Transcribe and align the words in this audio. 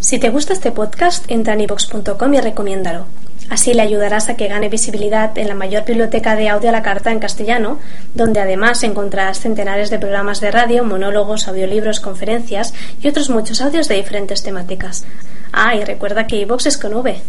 Si 0.00 0.18
te 0.18 0.30
gusta 0.30 0.52
este 0.52 0.72
podcast, 0.72 1.24
entra 1.28 1.54
en 1.54 1.62
ivox.com 1.62 2.34
y 2.34 2.40
recomiéndalo. 2.40 3.06
Así 3.48 3.74
le 3.74 3.82
ayudarás 3.82 4.28
a 4.28 4.36
que 4.36 4.48
gane 4.48 4.68
visibilidad 4.68 5.36
en 5.38 5.48
la 5.48 5.54
mayor 5.54 5.84
biblioteca 5.84 6.34
de 6.34 6.48
audio 6.48 6.68
a 6.68 6.72
la 6.72 6.82
carta 6.82 7.12
en 7.12 7.20
castellano, 7.20 7.78
donde 8.14 8.40
además 8.40 8.82
encontrarás 8.82 9.40
centenares 9.40 9.88
de 9.90 9.98
programas 9.98 10.40
de 10.40 10.50
radio, 10.50 10.84
monólogos, 10.84 11.46
audiolibros, 11.46 12.00
conferencias 12.00 12.74
y 13.00 13.08
otros 13.08 13.30
muchos 13.30 13.60
audios 13.60 13.88
de 13.88 13.96
diferentes 13.96 14.42
temáticas. 14.42 15.04
Ah, 15.52 15.76
y 15.76 15.84
recuerda 15.84 16.26
que 16.26 16.40
iVox 16.40 16.66
es 16.66 16.78
con 16.78 16.94
V. 16.94 17.20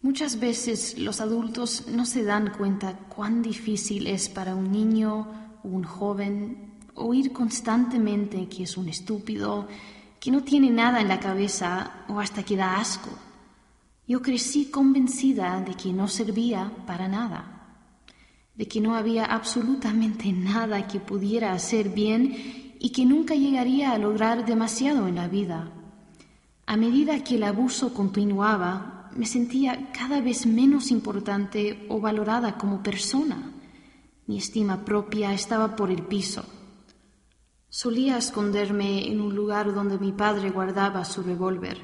Muchas 0.00 0.40
veces 0.40 0.98
los 0.98 1.20
adultos 1.20 1.84
no 1.88 2.06
se 2.06 2.24
dan 2.24 2.52
cuenta 2.56 2.98
cuán 3.08 3.42
difícil 3.42 4.06
es 4.06 4.28
para 4.28 4.54
un 4.54 4.72
niño 4.72 5.28
un 5.64 5.84
joven 5.84 6.72
oír 6.94 7.32
constantemente 7.32 8.48
que 8.48 8.64
es 8.64 8.76
un 8.76 8.88
estúpido, 8.88 9.68
que 10.22 10.30
no 10.30 10.44
tiene 10.44 10.70
nada 10.70 11.00
en 11.00 11.08
la 11.08 11.18
cabeza 11.18 12.04
o 12.06 12.20
hasta 12.20 12.44
que 12.44 12.56
da 12.56 12.76
asco. 12.76 13.10
Yo 14.06 14.22
crecí 14.22 14.66
convencida 14.66 15.60
de 15.60 15.74
que 15.74 15.92
no 15.92 16.06
servía 16.06 16.70
para 16.86 17.08
nada, 17.08 17.88
de 18.54 18.68
que 18.68 18.80
no 18.80 18.94
había 18.94 19.24
absolutamente 19.24 20.30
nada 20.32 20.86
que 20.86 21.00
pudiera 21.00 21.52
hacer 21.52 21.88
bien 21.88 22.76
y 22.78 22.90
que 22.90 23.04
nunca 23.04 23.34
llegaría 23.34 23.90
a 23.90 23.98
lograr 23.98 24.46
demasiado 24.46 25.08
en 25.08 25.16
la 25.16 25.26
vida. 25.26 25.72
A 26.66 26.76
medida 26.76 27.24
que 27.24 27.34
el 27.34 27.42
abuso 27.42 27.92
continuaba, 27.92 29.10
me 29.16 29.26
sentía 29.26 29.90
cada 29.90 30.20
vez 30.20 30.46
menos 30.46 30.92
importante 30.92 31.84
o 31.88 31.98
valorada 31.98 32.56
como 32.56 32.80
persona. 32.80 33.50
Mi 34.28 34.38
estima 34.38 34.84
propia 34.84 35.34
estaba 35.34 35.74
por 35.74 35.90
el 35.90 36.04
piso. 36.04 36.61
Solía 37.74 38.18
esconderme 38.18 39.10
en 39.10 39.22
un 39.22 39.34
lugar 39.34 39.72
donde 39.72 39.96
mi 39.98 40.12
padre 40.12 40.50
guardaba 40.50 41.06
su 41.06 41.22
revólver 41.22 41.78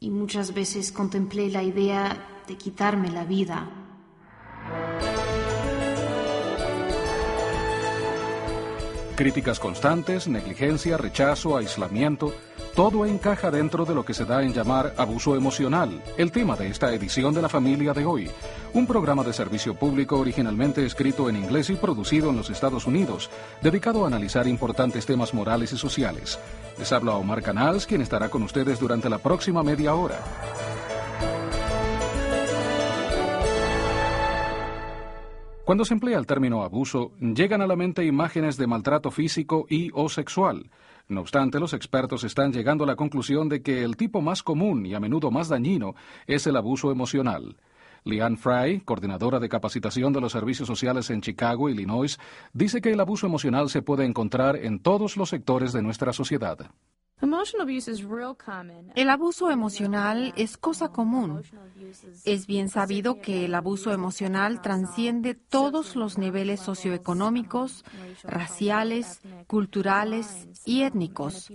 y 0.00 0.10
muchas 0.10 0.52
veces 0.52 0.92
contemplé 0.92 1.48
la 1.48 1.62
idea 1.62 2.42
de 2.46 2.58
quitarme 2.58 3.10
la 3.10 3.24
vida. 3.24 3.70
Críticas 9.18 9.58
constantes, 9.58 10.28
negligencia, 10.28 10.96
rechazo, 10.96 11.56
aislamiento, 11.56 12.32
todo 12.76 13.04
encaja 13.04 13.50
dentro 13.50 13.84
de 13.84 13.92
lo 13.92 14.04
que 14.04 14.14
se 14.14 14.24
da 14.24 14.44
en 14.44 14.52
llamar 14.52 14.94
abuso 14.96 15.34
emocional, 15.34 16.00
el 16.16 16.30
tema 16.30 16.54
de 16.54 16.68
esta 16.68 16.94
edición 16.94 17.34
de 17.34 17.42
La 17.42 17.48
Familia 17.48 17.92
de 17.92 18.04
hoy, 18.04 18.30
un 18.74 18.86
programa 18.86 19.24
de 19.24 19.32
servicio 19.32 19.74
público 19.74 20.20
originalmente 20.20 20.86
escrito 20.86 21.28
en 21.28 21.34
inglés 21.34 21.68
y 21.68 21.74
producido 21.74 22.30
en 22.30 22.36
los 22.36 22.48
Estados 22.48 22.86
Unidos, 22.86 23.28
dedicado 23.60 24.04
a 24.04 24.06
analizar 24.06 24.46
importantes 24.46 25.04
temas 25.04 25.34
morales 25.34 25.72
y 25.72 25.78
sociales. 25.78 26.38
Les 26.78 26.92
habla 26.92 27.16
Omar 27.16 27.42
Canals, 27.42 27.86
quien 27.86 28.02
estará 28.02 28.28
con 28.28 28.44
ustedes 28.44 28.78
durante 28.78 29.10
la 29.10 29.18
próxima 29.18 29.64
media 29.64 29.96
hora. 29.96 30.20
Cuando 35.68 35.84
se 35.84 35.92
emplea 35.92 36.18
el 36.18 36.26
término 36.26 36.62
abuso, 36.62 37.12
llegan 37.20 37.60
a 37.60 37.66
la 37.66 37.76
mente 37.76 38.02
imágenes 38.02 38.56
de 38.56 38.66
maltrato 38.66 39.10
físico 39.10 39.66
y 39.68 39.90
o 39.92 40.08
sexual. 40.08 40.70
No 41.08 41.20
obstante, 41.20 41.60
los 41.60 41.74
expertos 41.74 42.24
están 42.24 42.54
llegando 42.54 42.84
a 42.84 42.86
la 42.86 42.96
conclusión 42.96 43.50
de 43.50 43.60
que 43.60 43.82
el 43.84 43.94
tipo 43.94 44.22
más 44.22 44.42
común 44.42 44.86
y 44.86 44.94
a 44.94 44.98
menudo 44.98 45.30
más 45.30 45.50
dañino 45.50 45.94
es 46.26 46.46
el 46.46 46.56
abuso 46.56 46.90
emocional. 46.90 47.58
Leanne 48.04 48.38
Fry, 48.38 48.80
coordinadora 48.80 49.40
de 49.40 49.50
capacitación 49.50 50.14
de 50.14 50.22
los 50.22 50.32
servicios 50.32 50.66
sociales 50.66 51.10
en 51.10 51.20
Chicago, 51.20 51.68
Illinois, 51.68 52.18
dice 52.54 52.80
que 52.80 52.92
el 52.92 53.00
abuso 53.00 53.26
emocional 53.26 53.68
se 53.68 53.82
puede 53.82 54.06
encontrar 54.06 54.56
en 54.56 54.78
todos 54.78 55.18
los 55.18 55.28
sectores 55.28 55.74
de 55.74 55.82
nuestra 55.82 56.14
sociedad. 56.14 56.70
El 58.94 59.10
abuso 59.10 59.50
emocional 59.50 60.32
es 60.36 60.56
cosa 60.56 60.88
común. 60.90 61.42
Es 62.24 62.46
bien 62.46 62.68
sabido 62.68 63.20
que 63.20 63.44
el 63.44 63.54
abuso 63.54 63.92
emocional 63.92 64.62
transciende 64.62 65.34
todos 65.34 65.96
los 65.96 66.16
niveles 66.18 66.60
socioeconómicos, 66.60 67.84
raciales, 68.22 69.20
culturales 69.46 70.48
y 70.64 70.82
étnicos. 70.82 71.52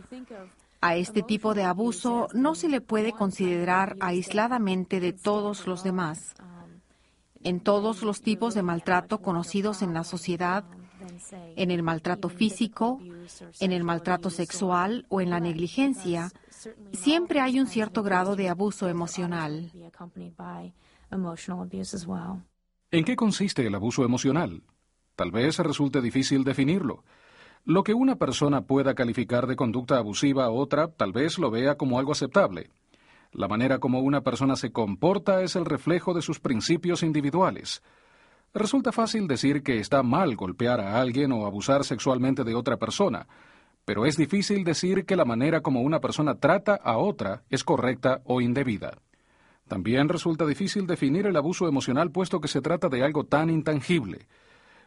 A 0.82 0.98
este 0.98 1.24
tipo 1.24 1.54
de 1.54 1.64
abuso 1.64 2.28
no 2.34 2.56
se 2.56 2.68
le 2.68 2.82
puede 2.82 3.14
considerar 3.14 3.96
aisladamente 4.02 5.00
de 5.00 5.14
todos 5.14 5.66
los 5.66 5.82
demás. 5.84 6.36
En 7.42 7.62
todos 7.62 8.04
los 8.04 8.22
tipos 8.22 8.54
de 8.54 8.64
maltrato 8.64 9.22
conocidos 9.22 9.82
en 9.82 9.94
la 9.94 10.04
sociedad, 10.04 10.66
en 11.56 11.72
el 11.72 11.84
maltrato 11.84 12.30
físico, 12.30 13.00
en 13.60 13.72
el 13.72 13.84
maltrato 13.84 14.30
sexual 14.30 15.06
o 15.10 15.22
en 15.22 15.30
la 15.30 15.40
negligencia, 15.40 16.32
siempre 16.92 17.40
hay 17.40 17.60
un 17.60 17.68
cierto 17.68 18.04
grado 18.04 18.36
de 18.36 18.50
abuso 18.50 18.88
emocional. 18.88 19.72
¿En 22.92 23.04
qué 23.04 23.16
consiste 23.16 23.66
el 23.66 23.76
abuso 23.76 24.04
emocional? 24.04 24.64
Tal 25.16 25.32
vez 25.32 25.60
resulte 25.60 26.02
difícil 26.02 26.44
definirlo. 26.44 27.04
Lo 27.66 27.84
que 27.84 27.94
una 27.94 28.18
persona 28.18 28.66
pueda 28.66 28.94
calificar 28.94 29.48
de 29.48 29.56
conducta 29.56 29.98
abusiva 29.98 30.46
a 30.46 30.50
otra 30.50 30.90
tal 30.90 31.14
vez 31.14 31.38
lo 31.38 31.50
vea 31.50 31.76
como 31.76 31.98
algo 31.98 32.12
aceptable. 32.12 32.70
La 33.32 33.48
manera 33.48 33.80
como 33.80 34.00
una 34.02 34.22
persona 34.22 34.56
se 34.56 34.72
comporta 34.72 35.42
es 35.42 35.56
el 35.56 35.66
reflejo 35.66 36.14
de 36.14 36.22
sus 36.22 36.40
principios 36.40 37.04
individuales. 37.04 37.82
Resulta 38.56 38.92
fácil 38.92 39.28
decir 39.28 39.64
que 39.64 39.80
está 39.80 40.04
mal 40.04 40.36
golpear 40.36 40.80
a 40.80 41.02
alguien 41.02 41.32
o 41.32 41.48
abusar 41.48 41.84
sexualmente 41.84 42.44
de 42.44 42.54
otra 42.54 42.78
persona, 42.78 43.28
pero 43.84 44.06
es 44.06 44.16
difícil 44.16 44.64
decir 44.64 45.06
que 45.06 45.16
la 45.16 45.26
manera 45.26 45.62
como 45.62 45.82
una 45.82 46.00
persona 46.00 46.36
trata 46.36 46.76
a 46.76 46.98
otra 46.98 47.42
es 47.50 47.64
correcta 47.64 48.22
o 48.26 48.42
indebida. 48.42 49.00
También 49.68 50.08
resulta 50.08 50.46
difícil 50.46 50.86
definir 50.86 51.26
el 51.26 51.36
abuso 51.36 51.68
emocional 51.68 52.12
puesto 52.12 52.40
que 52.40 52.48
se 52.48 52.62
trata 52.62 52.90
de 52.90 53.04
algo 53.04 53.24
tan 53.24 53.50
intangible. 53.50 54.28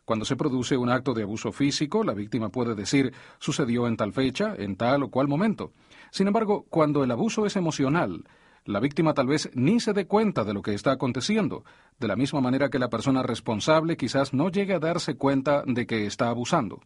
Cuando 0.04 0.24
se 0.24 0.36
produce 0.36 0.76
un 0.76 0.88
acto 0.88 1.12
de 1.12 1.24
abuso 1.24 1.50
físico, 1.50 2.04
la 2.04 2.14
víctima 2.14 2.50
puede 2.50 2.76
decir 2.76 3.12
sucedió 3.40 3.88
en 3.88 3.96
tal 3.96 4.12
fecha, 4.12 4.54
en 4.56 4.76
tal 4.76 5.02
o 5.02 5.10
cual 5.10 5.26
momento. 5.26 5.72
Sin 6.12 6.28
embargo, 6.28 6.66
cuando 6.70 7.02
el 7.02 7.10
abuso 7.10 7.46
es 7.46 7.56
emocional, 7.56 8.22
la 8.66 8.80
víctima 8.80 9.14
tal 9.14 9.28
vez 9.28 9.50
ni 9.54 9.80
se 9.80 9.92
dé 9.92 10.06
cuenta 10.06 10.44
de 10.44 10.52
lo 10.52 10.60
que 10.60 10.74
está 10.74 10.92
aconteciendo, 10.92 11.64
de 11.98 12.08
la 12.08 12.16
misma 12.16 12.40
manera 12.40 12.68
que 12.68 12.78
la 12.78 12.90
persona 12.90 13.22
responsable 13.22 13.96
quizás 13.96 14.34
no 14.34 14.50
llegue 14.50 14.74
a 14.74 14.80
darse 14.80 15.16
cuenta 15.16 15.62
de 15.64 15.86
que 15.86 16.06
está 16.06 16.28
abusando. 16.28 16.80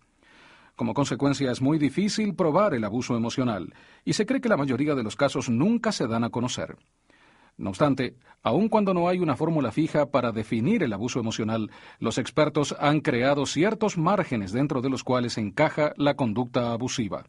Como 0.76 0.94
consecuencia 0.94 1.50
es 1.50 1.60
muy 1.60 1.78
difícil 1.78 2.34
probar 2.34 2.74
el 2.74 2.84
abuso 2.84 3.16
emocional, 3.16 3.74
y 4.04 4.12
se 4.12 4.26
cree 4.26 4.40
que 4.40 4.48
la 4.48 4.56
mayoría 4.56 4.94
de 4.94 5.02
los 5.02 5.16
casos 5.16 5.50
nunca 5.50 5.90
se 5.90 6.06
dan 6.06 6.24
a 6.24 6.30
conocer. 6.30 6.76
No 7.56 7.70
obstante, 7.70 8.16
aun 8.42 8.68
cuando 8.68 8.94
no 8.94 9.08
hay 9.08 9.18
una 9.18 9.36
fórmula 9.36 9.72
fija 9.72 10.06
para 10.06 10.32
definir 10.32 10.82
el 10.82 10.92
abuso 10.92 11.20
emocional, 11.20 11.70
los 11.98 12.16
expertos 12.16 12.74
han 12.78 13.00
creado 13.00 13.44
ciertos 13.44 13.98
márgenes 13.98 14.52
dentro 14.52 14.80
de 14.80 14.88
los 14.88 15.04
cuales 15.04 15.36
encaja 15.36 15.92
la 15.96 16.14
conducta 16.14 16.72
abusiva. 16.72 17.26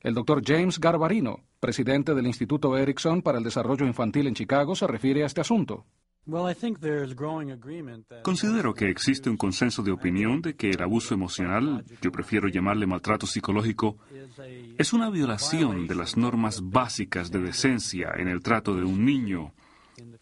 El 0.00 0.14
doctor 0.14 0.42
James 0.44 0.78
Garbarino, 0.78 1.40
presidente 1.60 2.14
del 2.14 2.26
Instituto 2.26 2.76
Erickson 2.76 3.22
para 3.22 3.38
el 3.38 3.44
Desarrollo 3.44 3.86
Infantil 3.86 4.28
en 4.28 4.34
Chicago, 4.34 4.74
se 4.76 4.86
refiere 4.86 5.22
a 5.24 5.26
este 5.26 5.40
asunto. 5.40 5.86
Considero 8.22 8.74
que 8.74 8.90
existe 8.90 9.30
un 9.30 9.36
consenso 9.38 9.82
de 9.82 9.92
opinión 9.92 10.42
de 10.42 10.54
que 10.54 10.70
el 10.70 10.82
abuso 10.82 11.14
emocional, 11.14 11.84
yo 12.02 12.12
prefiero 12.12 12.48
llamarle 12.48 12.86
maltrato 12.86 13.26
psicológico, 13.26 13.96
es 14.76 14.92
una 14.92 15.08
violación 15.08 15.86
de 15.86 15.94
las 15.94 16.18
normas 16.18 16.60
básicas 16.62 17.30
de 17.30 17.40
decencia 17.40 18.10
en 18.16 18.28
el 18.28 18.42
trato 18.42 18.74
de 18.74 18.84
un 18.84 19.06
niño 19.06 19.54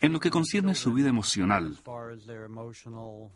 en 0.01 0.13
lo 0.13 0.21
que 0.21 0.31
concierne 0.31 0.75
su 0.75 0.93
vida 0.93 1.09
emocional. 1.09 1.77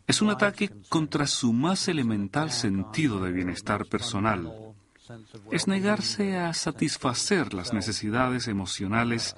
Es 0.07 0.21
un 0.21 0.29
ataque 0.29 0.71
contra 0.89 1.27
su 1.27 1.51
más 1.53 1.87
elemental 1.89 2.51
sentido 2.51 3.21
de 3.21 3.31
bienestar 3.31 3.85
personal 3.87 4.70
es 5.51 5.67
negarse 5.67 6.37
a 6.37 6.53
satisfacer 6.53 7.53
las 7.53 7.73
necesidades 7.73 8.47
emocionales 8.47 9.35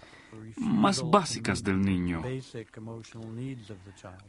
más 0.58 1.04
básicas 1.10 1.64
del 1.64 1.82
niño. 1.82 2.22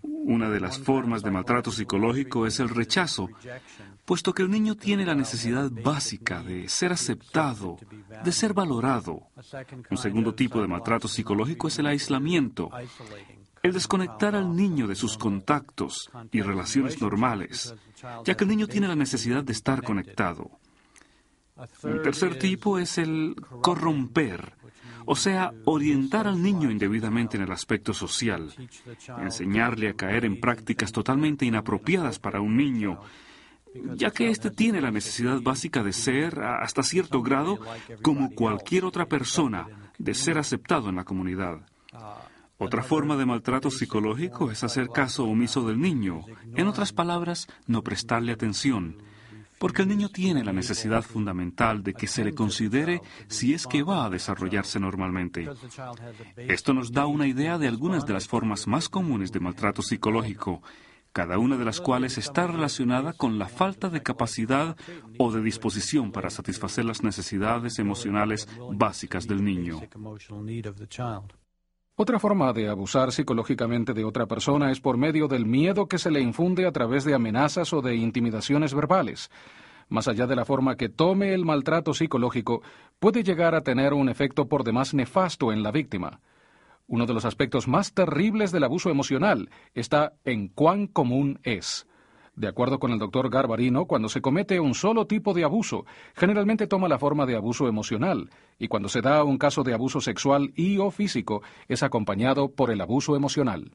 Una 0.03 0.51
de 0.51 0.61
las 0.61 0.79
formas 0.79 1.23
de 1.23 1.31
maltrato 1.31 1.71
psicológico 1.71 2.47
es 2.47 2.61
el 2.61 2.69
rechazo, 2.69 3.29
puesto 4.05 4.33
que 4.33 4.43
el 4.43 4.51
niño 4.51 4.75
tiene 4.75 5.05
la 5.05 5.15
necesidad 5.15 5.71
básica 5.71 6.43
de 6.43 6.69
ser 6.69 6.93
aceptado, 6.93 7.79
de 8.23 8.33
ser 8.33 8.55
valorado. 8.55 9.29
Un 9.91 9.97
segundo 9.97 10.35
tipo 10.35 10.61
de 10.61 10.69
maltrato 10.69 11.09
psicológico 11.09 11.69
es 11.69 11.79
el 11.79 11.87
aislamiento, 11.87 12.71
el 13.63 13.73
desconectar 13.73 14.35
al 14.35 14.55
niño 14.55 14.87
de 14.87 14.95
sus 14.95 15.17
contactos 15.17 16.11
y 16.33 16.43
relaciones 16.43 17.01
normales, 17.01 17.75
ya 18.25 18.37
que 18.37 18.45
el 18.45 18.51
niño 18.51 18.67
tiene 18.67 18.89
la 18.89 18.97
necesidad 18.97 19.43
de 19.43 19.53
estar 19.53 19.83
conectado. 19.83 20.51
Un 21.85 22.03
tercer 22.03 22.37
tipo 22.39 22.79
es 22.79 22.99
el 22.99 23.37
corromper, 23.63 24.55
o 25.07 25.15
sea, 25.15 25.53
orientar 25.65 26.27
al 26.27 26.43
niño 26.43 26.69
indebidamente 26.69 27.37
en 27.37 27.45
el 27.45 27.53
aspecto 27.53 27.95
social, 27.95 28.53
enseñarle 29.21 29.91
a 29.91 29.95
caer 29.95 30.25
en 30.25 30.41
prácticas 30.41 30.91
totalmente 30.91 31.45
inapropiadas 31.47 32.19
para 32.19 32.41
un 32.41 32.57
niño, 32.57 33.01
ya 33.95 34.11
que 34.11 34.31
éste 34.31 34.51
tiene 34.51 34.81
la 34.81 34.91
necesidad 34.91 35.41
básica 35.43 35.85
de 35.85 35.93
ser, 35.93 36.41
hasta 36.41 36.83
cierto 36.83 37.23
grado, 37.23 37.61
como 38.03 38.31
cualquier 38.31 38.85
otra 38.85 39.07
persona, 39.07 39.69
de 39.97 40.15
ser 40.15 40.39
aceptado 40.39 40.89
en 40.89 40.97
la 40.97 41.05
comunidad. 41.05 41.61
Otra 42.59 42.83
forma 42.83 43.17
de 43.17 43.27
maltrato 43.27 43.71
psicológico 43.71 44.51
es 44.51 44.65
hacer 44.65 44.89
caso 44.89 45.25
omiso 45.25 45.65
del 45.67 45.81
niño, 45.81 46.23
en 46.57 46.67
otras 46.67 46.93
palabras, 46.93 47.47
no 47.69 47.83
prestarle 47.83 48.33
atención 48.33 48.97
porque 49.65 49.81
el 49.81 49.89
niño 49.89 50.11
tiene 50.11 50.45
la 50.45 50.53
necesidad 50.53 51.01
fundamental 51.01 51.83
de 51.83 51.95
que 51.95 52.07
se 52.07 52.23
le 52.23 52.35
considere 52.35 53.01
si 53.29 53.55
es 53.55 53.67
que 53.67 53.83
va 53.83 54.05
a 54.05 54.11
desarrollarse 54.11 54.79
normalmente. 54.79 55.49
Esto 56.37 56.75
nos 56.75 56.93
da 56.93 57.07
una 57.07 57.27
idea 57.27 57.57
de 57.57 57.67
algunas 57.67 58.05
de 58.05 58.13
las 58.13 58.29
formas 58.29 58.67
más 58.67 58.91
comunes 58.91 59.33
de 59.33 59.41
maltrato 59.41 59.81
psicológico, 59.81 60.63
cada 61.15 61.39
una 61.39 61.57
de 61.57 61.65
las 61.65 61.81
cuales 61.81 62.19
está 62.19 62.47
relacionada 62.47 63.15
con 63.15 63.39
la 63.39 63.49
falta 63.49 63.89
de 63.89 64.03
capacidad 64.03 64.77
o 65.19 65.33
de 65.33 65.41
disposición 65.41 66.13
para 66.13 66.29
satisfacer 66.29 66.85
las 66.85 67.03
necesidades 67.03 67.79
emocionales 67.79 68.47
básicas 68.71 69.27
del 69.27 69.43
niño. 69.43 69.81
Otra 71.97 72.19
forma 72.19 72.53
de 72.53 72.69
abusar 72.69 73.13
psicológicamente 73.13 73.93
de 73.95 74.05
otra 74.05 74.27
persona 74.27 74.73
es 74.73 74.81
por 74.81 74.97
medio 74.97 75.29
del 75.29 75.47
miedo 75.47 75.87
que 75.87 75.99
se 75.99 76.11
le 76.11 76.21
infunde 76.21 76.67
a 76.67 76.73
través 76.73 77.05
de 77.05 77.15
amenazas 77.15 77.73
o 77.73 77.83
de 77.83 77.95
intimidaciones 77.95 78.75
verbales. 78.75 79.31
Más 79.89 80.09
allá 80.09 80.27
de 80.27 80.35
la 80.35 80.45
forma 80.45 80.75
que 80.75 80.89
tome 80.89 81.33
el 81.35 81.45
maltrato 81.45 81.95
psicológico, 81.95 82.63
puede 82.99 83.23
llegar 83.23 83.55
a 83.55 83.61
tener 83.61 83.93
un 83.95 84.09
efecto 84.09 84.49
por 84.49 84.65
demás 84.65 84.93
nefasto 84.93 85.53
en 85.53 85.63
la 85.63 85.71
víctima. 85.71 86.19
Uno 86.89 87.07
de 87.07 87.15
los 87.15 87.25
aspectos 87.25 87.69
más 87.69 87.95
terribles 87.95 88.51
del 88.51 88.65
abuso 88.65 88.91
emocional 88.91 89.49
está 89.73 90.15
en 90.25 90.49
cuán 90.49 90.89
común 90.89 91.39
es. 91.45 91.87
De 92.37 92.49
acuerdo 92.49 92.79
con 92.79 92.91
el 92.91 92.99
doctor 92.99 93.31
Garbarino, 93.31 93.87
cuando 93.87 94.09
se 94.09 94.21
comete 94.21 94.59
un 94.59 94.75
solo 94.75 95.07
tipo 95.07 95.35
de 95.35 95.45
abuso, 95.45 95.87
generalmente 96.15 96.67
toma 96.67 96.89
la 96.89 96.99
forma 96.99 97.27
de 97.27 97.37
abuso 97.37 97.69
emocional, 97.69 98.31
y 98.59 98.69
cuando 98.69 98.89
se 98.89 99.01
da 99.01 99.23
un 99.23 99.39
caso 99.39 99.63
de 99.63 99.75
abuso 99.75 100.01
sexual 100.01 100.53
y 100.57 100.79
o 100.79 100.91
físico, 100.91 101.43
es 101.69 101.83
acompañado 101.83 102.51
por 102.51 102.71
el 102.71 102.81
abuso 102.81 103.15
emocional. 103.15 103.73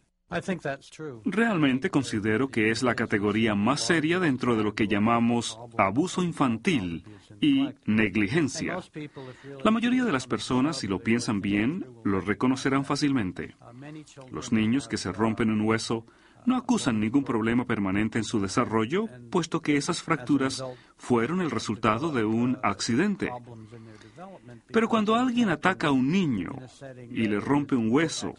Realmente 1.25 1.89
considero 1.89 2.49
que 2.49 2.69
es 2.69 2.83
la 2.83 2.93
categoría 2.93 3.55
más 3.55 3.81
seria 3.81 4.19
dentro 4.19 4.55
de 4.55 4.63
lo 4.63 4.75
que 4.75 4.87
llamamos 4.87 5.59
abuso 5.75 6.21
infantil 6.21 7.03
y 7.41 7.69
negligencia. 7.85 8.77
La 9.63 9.71
mayoría 9.71 10.03
de 10.03 10.11
las 10.11 10.27
personas, 10.27 10.77
si 10.77 10.87
lo 10.87 10.99
piensan 10.99 11.41
bien, 11.41 11.85
lo 12.03 12.21
reconocerán 12.21 12.85
fácilmente. 12.85 13.55
Los 14.31 14.51
niños 14.51 14.87
que 14.87 14.97
se 14.97 15.11
rompen 15.11 15.49
un 15.49 15.61
hueso 15.61 16.05
no 16.49 16.57
acusan 16.57 16.99
ningún 16.99 17.23
problema 17.23 17.63
permanente 17.63 18.17
en 18.17 18.23
su 18.23 18.41
desarrollo, 18.41 19.05
puesto 19.29 19.61
que 19.61 19.77
esas 19.77 20.01
fracturas 20.01 20.63
fueron 20.97 21.41
el 21.41 21.51
resultado 21.51 22.11
de 22.11 22.25
un 22.25 22.57
accidente. 22.63 23.31
Pero 24.73 24.89
cuando 24.89 25.15
alguien 25.15 25.49
ataca 25.49 25.87
a 25.87 25.91
un 25.91 26.11
niño 26.11 26.51
y 27.11 27.27
le 27.27 27.39
rompe 27.39 27.75
un 27.75 27.91
hueso, 27.91 28.33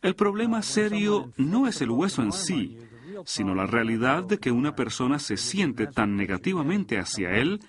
el 0.00 0.14
problema 0.14 0.62
serio 0.62 1.30
no 1.36 1.68
es 1.68 1.82
el 1.82 1.90
hueso 1.90 2.22
en 2.22 2.32
sí, 2.32 2.78
sino 3.24 3.54
la 3.54 3.66
realidad 3.66 4.24
de 4.24 4.38
que 4.38 4.50
una 4.50 4.74
persona 4.74 5.18
se 5.18 5.36
siente 5.36 5.86
tan 5.86 6.16
negativamente 6.16 6.98
hacia 6.98 7.30
él 7.32 7.60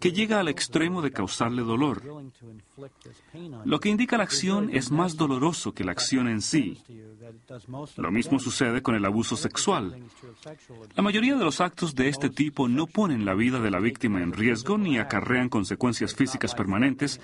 que 0.00 0.12
llega 0.12 0.40
al 0.40 0.48
extremo 0.48 1.02
de 1.02 1.10
causarle 1.10 1.62
dolor. 1.62 2.02
Lo 3.64 3.80
que 3.80 3.88
indica 3.88 4.16
la 4.16 4.24
acción 4.24 4.70
es 4.72 4.90
más 4.90 5.16
doloroso 5.16 5.72
que 5.72 5.84
la 5.84 5.92
acción 5.92 6.28
en 6.28 6.40
sí. 6.40 6.78
Lo 7.96 8.10
mismo 8.10 8.38
sucede 8.38 8.82
con 8.82 8.94
el 8.94 9.04
abuso 9.04 9.36
sexual. 9.36 9.96
La 10.96 11.02
mayoría 11.02 11.36
de 11.36 11.44
los 11.44 11.60
actos 11.60 11.94
de 11.94 12.08
este 12.08 12.30
tipo 12.30 12.68
no 12.68 12.86
ponen 12.86 13.24
la 13.24 13.34
vida 13.34 13.60
de 13.60 13.70
la 13.70 13.80
víctima 13.80 14.22
en 14.22 14.32
riesgo 14.32 14.78
ni 14.78 14.98
acarrean 14.98 15.48
consecuencias 15.48 16.14
físicas 16.14 16.54
permanentes, 16.54 17.20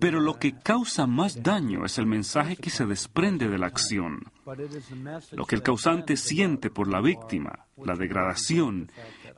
pero 0.00 0.20
lo 0.20 0.34
que 0.34 0.58
causa 0.58 1.06
más 1.06 1.42
daño 1.42 1.84
es 1.84 1.98
el 1.98 2.06
mensaje 2.06 2.56
que 2.56 2.70
se 2.70 2.86
desprende 2.86 3.48
de 3.48 3.58
la 3.58 3.66
acción. 3.66 4.24
Lo 5.32 5.44
que 5.46 5.56
el 5.56 5.62
causante 5.62 6.16
siente 6.16 6.70
por 6.70 6.88
la 6.88 7.00
víctima, 7.00 7.66
la 7.84 7.94
degradación, 7.94 8.90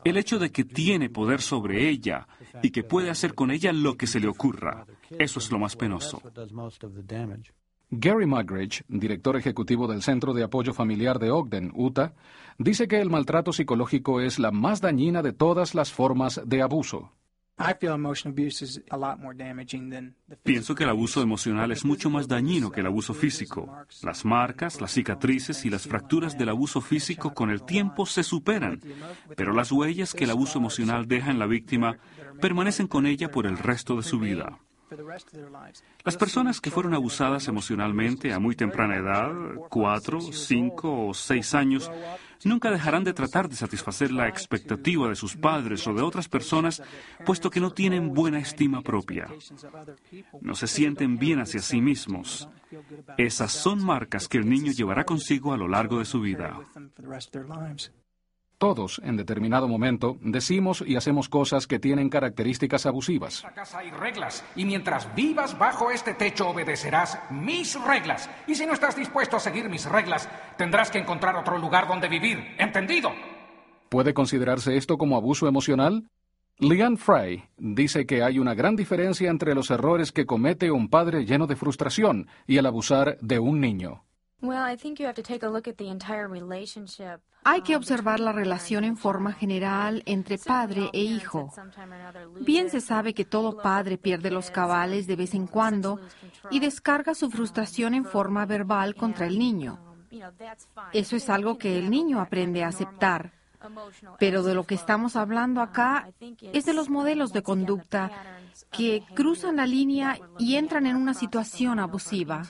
el 0.05 0.16
hecho 0.16 0.38
de 0.38 0.50
que 0.50 0.64
tiene 0.64 1.10
poder 1.10 1.40
sobre 1.40 1.88
ella 1.88 2.28
y 2.62 2.70
que 2.70 2.84
puede 2.84 3.10
hacer 3.10 3.34
con 3.34 3.50
ella 3.50 3.72
lo 3.72 3.96
que 3.96 4.06
se 4.06 4.20
le 4.20 4.28
ocurra. 4.28 4.87
Eso 5.19 5.38
es 5.38 5.50
lo 5.50 5.58
más 5.58 5.76
penoso. 5.76 6.22
Gary 7.90 8.26
Mugridge, 8.26 8.84
director 8.88 9.37
ejecutivo 9.37 9.87
del 9.87 10.02
Centro 10.02 10.34
de 10.34 10.44
Apoyo 10.44 10.75
Familiar 10.75 11.19
de 11.19 11.31
Ogden, 11.31 11.72
Utah, 11.75 12.12
dice 12.58 12.87
que 12.87 13.00
el 13.00 13.08
maltrato 13.08 13.50
psicológico 13.50 14.20
es 14.20 14.38
la 14.38 14.50
más 14.50 14.82
dañina 14.82 15.22
de 15.22 15.32
todas 15.32 15.75
las 15.75 15.90
formas 15.90 16.40
de 16.44 16.60
abuso. 16.60 17.12
Pienso 20.44 20.75
que 20.75 20.84
el 20.84 20.90
abuso 20.90 21.22
emocional 21.22 21.72
es 21.72 21.84
mucho 21.84 22.08
más 22.08 22.28
dañino 22.28 22.70
que 22.70 22.81
el 22.81 22.87
abuso 22.87 23.14
físico. 23.14 23.76
Las 24.02 24.25
marcas, 24.25 24.81
las 24.81 24.93
cicatrices 24.93 25.64
y 25.64 25.70
las 25.70 25.87
fracturas 25.87 26.38
del 26.38 26.50
abuso 26.50 26.81
físico 26.81 27.34
con 27.34 27.50
el 27.50 27.62
tiempo 27.62 28.06
se 28.06 28.22
superan, 28.22 28.81
pero 29.37 29.52
las 29.52 29.72
huellas 29.72 30.14
que 30.14 30.25
el 30.25 30.31
abuso 30.31 30.58
emocional 30.58 31.08
deja 31.08 31.31
en 31.31 31.38
la 31.38 31.46
víctima 31.46 31.99
permanecen 32.40 32.87
con 32.87 33.06
ella 33.06 33.31
por 33.31 33.46
el 33.46 33.58
resto 33.58 33.96
de 33.96 34.02
su 34.02 34.20
vida. 34.20 34.58
Las 36.05 36.16
personas 36.16 36.60
que 36.60 36.70
fueron 36.70 36.94
abusadas 36.94 37.49
emocionalmente 37.49 38.32
a 38.32 38.38
muy 38.38 38.56
temprana 38.56 38.96
edad, 38.96 39.31
cuatro, 39.69 40.20
cinco 40.20 41.08
o 41.08 41.14
seis 41.14 41.55
años, 41.55 41.90
nunca 42.44 42.70
dejarán 42.70 43.05
de 43.05 43.12
tratar 43.12 43.49
de 43.49 43.56
satisfacer 43.56 44.11
la 44.11 44.29
expectativa 44.29 45.08
de 45.08 45.17
sus 45.17 45.37
padres 45.37 45.87
o 45.87 45.94
de 45.94 46.02
otras 46.02 46.29
personas, 46.29 46.82
puesto 47.25 47.50
que 47.50 47.61
no 47.61 47.73
tienen 47.73 48.12
buena 48.14 48.38
estima 48.38 48.82
propia. 48.82 49.29
No 50.40 50.55
se 50.55 50.67
sienten 50.67 51.19
bien 51.19 51.40
hacia 51.40 51.61
sí 51.61 51.81
mismos. 51.81 52.49
Esas 53.17 53.52
son 53.52 53.84
marcas 53.84 54.29
que 54.29 54.39
el 54.39 54.48
niño 54.48 54.72
llevará 54.72 55.05
consigo 55.05 55.53
a 55.53 55.56
lo 55.56 55.69
largo 55.69 55.98
de 55.98 56.05
su 56.05 56.20
vida. 56.20 56.58
Todos, 58.58 59.00
en 59.05 59.17
determinado 59.17 59.69
momento, 59.69 60.19
decimos 60.20 60.82
y 60.84 60.96
hacemos 60.96 61.29
cosas 61.29 61.69
que 61.69 61.79
tienen 61.79 62.08
características 62.08 62.86
abusivas. 62.86 63.44
En 63.44 63.55
casa 63.55 63.79
hay 63.79 63.91
reglas, 63.93 64.44
y 64.56 64.65
mientras 64.65 65.15
vivas 65.15 65.56
bajo 65.56 65.93
este 65.93 66.15
techo 66.15 66.48
obedecerás 66.48 67.20
mis 67.31 67.81
reglas. 67.81 68.29
Y 68.48 68.56
si 68.56 68.67
no 68.67 68.72
estás 68.72 68.96
dispuesto 68.96 69.36
a 69.36 69.41
seguir 69.41 69.69
mis 69.69 69.86
reglas, 69.86 70.29
tendrás 70.56 70.91
que 70.91 70.98
encontrar 70.98 71.36
otro 71.36 71.56
lugar 71.56 71.86
donde 71.86 72.08
vivir. 72.08 72.56
¿Entendido? 72.58 73.12
¿Puede 73.88 74.12
considerarse 74.12 74.77
esto 74.77 74.98
como 74.98 75.17
abuso 75.17 75.46
emocional? 75.46 76.08
Leanne 76.58 76.96
Fry 76.96 77.44
dice 77.58 78.06
que 78.06 78.24
hay 78.24 78.41
una 78.41 78.55
gran 78.55 78.74
diferencia 78.74 79.31
entre 79.31 79.55
los 79.55 79.70
errores 79.70 80.10
que 80.10 80.27
comete 80.27 80.72
un 80.72 80.88
padre 80.88 81.24
lleno 81.24 81.46
de 81.46 81.55
frustración 81.55 82.27
y 82.48 82.56
el 82.56 82.67
abusar 82.67 83.19
de 83.20 83.38
un 83.38 83.60
niño. 83.60 84.03
Hay 87.45 87.63
que 87.63 87.77
observar 87.77 88.21
la 88.21 88.33
relación 88.33 88.85
en 88.85 88.97
forma 88.97 89.33
general 89.33 90.03
entre 90.07 90.39
padre 90.39 90.91
e 90.93 91.01
hijo. 91.01 91.51
Bien 92.41 92.71
se 92.71 92.81
sabe 92.81 93.15
que 93.15 93.25
todo 93.25 93.57
padre 93.61 93.99
pierde 93.99 94.31
los 94.31 94.51
cabales 94.51 95.07
de 95.07 95.17
vez 95.17 95.35
en 95.35 95.47
cuando 95.47 96.01
y 96.51 96.61
descarga 96.61 97.15
su 97.15 97.31
frustración 97.31 97.95
en 97.95 98.05
forma 98.05 98.47
verbal 98.47 98.95
contra 98.95 99.27
el 99.27 99.39
niño. 99.39 99.79
Eso 100.93 101.17
es 101.17 101.29
algo 101.29 101.59
que 101.59 101.79
el 101.79 101.91
niño 101.91 102.21
aprende 102.21 102.63
a 102.63 102.69
aceptar. 102.69 103.33
Pero 104.21 104.45
de 104.45 104.55
lo 104.55 104.65
que 104.65 104.77
estamos 104.77 105.17
hablando 105.17 105.61
acá 105.61 106.11
es 106.53 106.65
de 106.65 106.75
los 106.75 106.91
modelos 106.91 107.33
de 107.33 107.43
conducta 107.43 108.11
que 108.71 109.03
cruzan 109.15 109.57
la 109.57 109.67
línea 109.67 110.19
y 110.39 110.57
entran 110.57 110.87
en 110.87 110.97
una 110.97 111.15
situación 111.15 111.81
abusiva. 111.81 112.43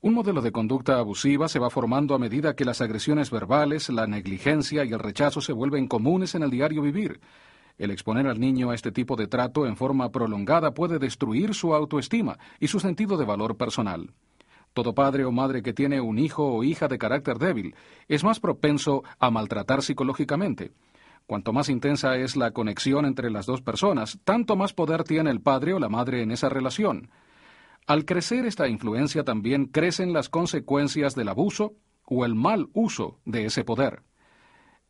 Un 0.00 0.14
modelo 0.14 0.40
de 0.42 0.52
conducta 0.52 0.98
abusiva 0.98 1.48
se 1.48 1.58
va 1.58 1.70
formando 1.70 2.14
a 2.14 2.18
medida 2.18 2.54
que 2.54 2.64
las 2.64 2.80
agresiones 2.80 3.30
verbales, 3.32 3.88
la 3.88 4.06
negligencia 4.06 4.84
y 4.84 4.92
el 4.92 5.00
rechazo 5.00 5.40
se 5.40 5.52
vuelven 5.52 5.88
comunes 5.88 6.36
en 6.36 6.44
el 6.44 6.50
diario 6.50 6.82
vivir. 6.82 7.20
El 7.78 7.90
exponer 7.90 8.26
al 8.26 8.38
niño 8.38 8.70
a 8.70 8.74
este 8.74 8.92
tipo 8.92 9.16
de 9.16 9.26
trato 9.26 9.66
en 9.66 9.76
forma 9.76 10.10
prolongada 10.10 10.72
puede 10.72 10.98
destruir 10.98 11.54
su 11.54 11.74
autoestima 11.74 12.38
y 12.60 12.68
su 12.68 12.78
sentido 12.78 13.16
de 13.16 13.24
valor 13.24 13.56
personal. 13.56 14.12
Todo 14.72 14.94
padre 14.94 15.24
o 15.24 15.32
madre 15.32 15.62
que 15.62 15.72
tiene 15.72 16.00
un 16.00 16.18
hijo 16.18 16.46
o 16.46 16.62
hija 16.62 16.86
de 16.86 16.98
carácter 16.98 17.38
débil 17.38 17.74
es 18.06 18.22
más 18.22 18.38
propenso 18.38 19.02
a 19.18 19.30
maltratar 19.30 19.82
psicológicamente. 19.82 20.72
Cuanto 21.26 21.52
más 21.52 21.68
intensa 21.68 22.16
es 22.16 22.36
la 22.36 22.52
conexión 22.52 23.04
entre 23.04 23.30
las 23.30 23.46
dos 23.46 23.62
personas, 23.62 24.18
tanto 24.24 24.54
más 24.54 24.72
poder 24.72 25.02
tiene 25.04 25.30
el 25.30 25.40
padre 25.40 25.74
o 25.74 25.78
la 25.78 25.88
madre 25.88 26.22
en 26.22 26.30
esa 26.30 26.48
relación. 26.48 27.10
Al 27.88 28.04
crecer 28.04 28.44
esta 28.44 28.68
influencia 28.68 29.24
también 29.24 29.64
crecen 29.64 30.12
las 30.12 30.28
consecuencias 30.28 31.14
del 31.14 31.30
abuso 31.30 31.72
o 32.04 32.26
el 32.26 32.34
mal 32.34 32.68
uso 32.74 33.18
de 33.24 33.46
ese 33.46 33.64
poder. 33.64 34.02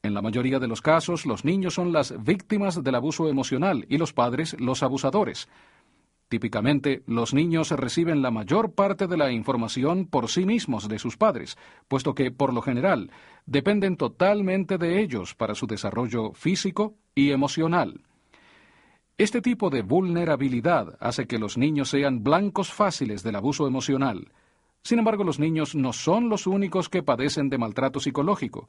En 0.03 0.15
la 0.15 0.21
mayoría 0.21 0.59
de 0.59 0.67
los 0.67 0.83
casos, 0.83 1.25
los 1.25 1.45
niños 1.45 1.75
son 1.75 1.93
las 1.93 2.13
víctimas 2.25 2.83
del 2.83 2.97
abuso 2.97 3.29
emocional 3.29 3.87
y 3.89 3.99
los 3.99 4.13
padres 4.13 4.57
los 4.59 4.83
abusadores. 4.83 5.49
Típicamente, 6.29 7.05
los 7.07 7.35
niños 7.35 7.71
reciben 7.71 8.21
la 8.21 8.33
mayor 8.33 8.73
parte 8.73 9.07
de 9.07 9.17
la 9.17 9.31
información 9.31 10.07
por 10.07 10.29
sí 10.29 10.45
mismos 10.45 10.89
de 10.89 10.99
sus 10.99 11.17
padres, 11.17 11.57
puesto 11.87 12.17
que, 12.17 12.33
por 12.33 12.53
lo 12.53 12.63
general, 12.63 13.13
dependen 13.47 13.97
totalmente 13.97 14.77
de 14.77 15.01
ellos 15.01 15.37
para 15.37 15.55
su 15.55 15.69
desarrollo 15.69 16.33
físico 16.33 16.97
y 17.15 17.31
emocional. 17.31 18.03
Este 19.19 19.43
tipo 19.43 19.69
de 19.69 19.83
vulnerabilidad 19.83 20.97
hace 21.01 21.27
que 21.27 21.41
los 21.41 21.59
niños 21.59 21.91
sean 21.91 22.23
blancos 22.23 22.73
fáciles 22.73 23.25
del 23.25 23.35
abuso 23.35 23.67
emocional. 23.67 24.31
Sin 24.85 25.01
embargo, 25.01 25.25
los 25.25 25.41
niños 25.41 25.75
no 25.75 25.93
son 25.93 26.29
los 26.29 26.47
únicos 26.47 26.89
que 26.89 27.03
padecen 27.03 27.49
de 27.49 27.59
maltrato 27.59 27.99
psicológico. 27.99 28.69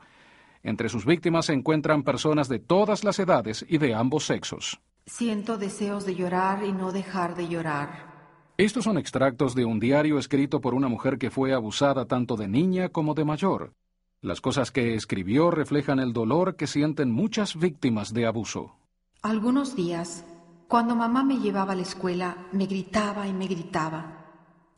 Entre 0.64 0.90
sus 0.90 1.06
víctimas 1.06 1.46
se 1.46 1.54
encuentran 1.54 2.02
personas 2.02 2.50
de 2.50 2.58
todas 2.58 3.04
las 3.04 3.20
edades 3.20 3.64
y 3.70 3.78
de 3.78 3.94
ambos 3.94 4.26
sexos. 4.26 4.80
Siento 5.06 5.60
deseos 5.60 6.08
de 6.08 6.16
llorar 6.16 6.66
y 6.66 6.72
no 6.72 6.92
dejar 6.92 7.36
de 7.36 7.48
llorar. 7.48 8.10
Estos 8.58 8.86
son 8.86 8.98
extractos 8.98 9.54
de 9.54 9.66
un 9.66 9.80
diario 9.80 10.18
escrito 10.18 10.62
por 10.62 10.74
una 10.74 10.88
mujer 10.88 11.20
que 11.20 11.30
fue 11.30 11.54
abusada 11.54 12.06
tanto 12.06 12.36
de 12.36 12.48
niña 12.48 12.90
como 12.90 13.14
de 13.14 13.24
mayor. 13.24 13.74
Las 14.22 14.42
cosas 14.42 14.72
que 14.72 14.96
escribió 14.96 15.52
reflejan 15.52 16.00
el 16.00 16.12
dolor 16.12 16.56
que 16.56 16.66
sienten 16.66 17.12
muchas 17.12 17.56
víctimas 17.56 18.16
de 18.16 18.26
abuso. 18.26 18.76
Algunos 19.22 19.76
días, 19.76 20.26
cuando 20.70 20.96
mamá 20.96 21.24
me 21.24 21.40
llevaba 21.40 21.74
a 21.74 21.76
la 21.76 21.82
escuela, 21.82 22.46
me 22.52 22.68
gritaba 22.68 23.28
y 23.28 23.34
me 23.34 23.48
gritaba. 23.48 24.28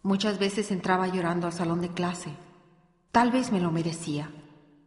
Muchas 0.03 0.39
veces 0.39 0.71
entraba 0.71 1.09
llorando 1.09 1.47
al 1.47 1.53
salón 1.53 1.81
de 1.81 1.89
clase. 1.89 2.29
Tal 3.11 3.29
vez 3.29 3.51
me 3.51 3.59
lo 3.59 3.71
merecía. 3.71 4.31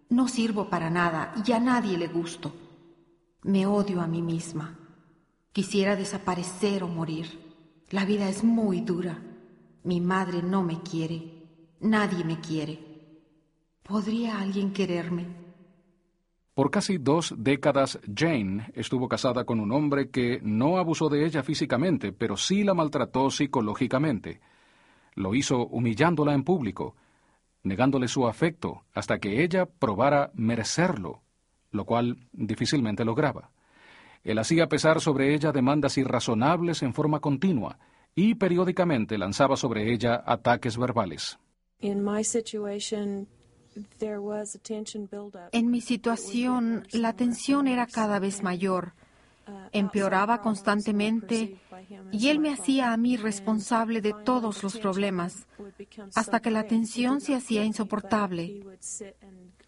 No 0.09 0.29
sirvo 0.29 0.71
para 0.71 0.89
nada 0.89 1.35
y 1.47 1.53
a 1.53 1.61
nadie 1.61 1.99
le 1.99 2.09
gusto. 2.09 2.55
Me 3.43 3.67
odio 3.67 4.01
a 4.01 4.07
mí 4.07 4.23
misma. 4.23 4.79
Quisiera 5.53 5.95
desaparecer 5.95 6.83
o 6.83 6.89
morir. 6.89 7.39
La 7.91 8.07
vida 8.07 8.27
es 8.31 8.43
muy 8.43 8.81
dura. 8.81 9.23
Mi 9.83 10.01
madre 10.01 10.43
no 10.43 10.63
me 10.63 10.81
quiere. 10.81 11.77
Nadie 11.81 12.25
me 12.25 12.41
quiere. 12.41 12.81
¿Podría 13.83 14.41
alguien 14.41 14.73
quererme? 14.73 15.44
Por 16.55 16.71
casi 16.71 16.99
dos 16.99 17.35
décadas, 17.37 17.99
Jane 18.15 18.71
estuvo 18.75 19.09
casada 19.09 19.45
con 19.45 19.59
un 19.59 19.73
hombre 19.73 20.11
que 20.11 20.39
no 20.43 20.79
abusó 20.79 21.09
de 21.09 21.27
ella 21.27 21.43
físicamente, 21.43 22.13
pero 22.13 22.37
sí 22.37 22.63
la 22.63 22.75
maltrató 22.75 23.29
psicológicamente. 23.29 24.41
Lo 25.17 25.35
hizo 25.35 25.67
humillándola 25.67 26.33
en 26.33 26.45
público, 26.45 26.95
negándole 27.65 28.07
su 28.07 28.29
afecto 28.29 28.85
hasta 28.95 29.19
que 29.19 29.43
ella 29.43 29.67
probara 29.67 30.31
merecerlo, 30.35 31.23
lo 31.73 31.85
cual 31.85 32.29
difícilmente 32.33 33.05
lograba. 33.05 33.51
Él 34.23 34.39
hacía 34.39 34.69
pesar 34.69 35.01
sobre 35.01 35.35
ella 35.35 35.51
demandas 35.51 35.99
irrazonables 35.99 36.85
en 36.85 36.95
forma 36.95 37.19
continua 37.19 37.81
y 38.15 38.37
periódicamente 38.37 39.19
lanzaba 39.19 39.57
sobre 39.57 39.93
ella 39.93 40.23
ataques 40.25 40.79
verbales. 40.79 41.37
En 45.53 45.71
mi 45.71 45.81
situación, 45.81 46.87
la 46.93 47.13
tensión 47.13 47.67
era 47.67 47.87
cada 47.87 48.19
vez 48.19 48.43
mayor 48.43 48.93
empeoraba 49.73 50.41
constantemente 50.41 51.57
y 52.13 52.29
él 52.29 52.39
me 52.39 52.53
hacía 52.53 52.93
a 52.93 52.97
mí 52.97 53.17
responsable 53.17 54.01
de 54.01 54.15
todos 54.25 54.63
los 54.63 54.79
problemas, 54.79 55.47
hasta 56.15 56.41
que 56.41 56.51
la 56.51 56.65
tensión 56.65 57.21
se 57.21 57.35
hacía 57.35 57.65
insoportable. 57.65 58.65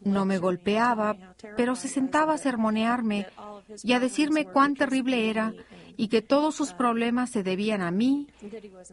No 0.00 0.24
me 0.24 0.38
golpeaba, 0.38 1.16
pero 1.56 1.74
se 1.74 1.88
sentaba 1.88 2.34
a 2.34 2.38
sermonearme 2.38 3.26
y 3.82 3.92
a 3.92 4.00
decirme 4.00 4.44
cuán 4.44 4.74
terrible 4.74 5.30
era 5.30 5.52
y 5.96 6.08
que 6.08 6.22
todos 6.22 6.54
sus 6.54 6.72
problemas 6.72 7.30
se 7.30 7.42
debían 7.42 7.82
a 7.82 7.90
mí 7.90 8.28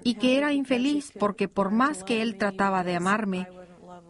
y 0.04 0.16
que 0.16 0.38
era 0.38 0.54
infeliz 0.54 1.12
porque 1.20 1.48
por 1.48 1.72
más 1.72 2.04
que 2.04 2.22
él 2.22 2.38
trataba 2.38 2.84
de 2.84 2.96
amarme, 2.96 3.48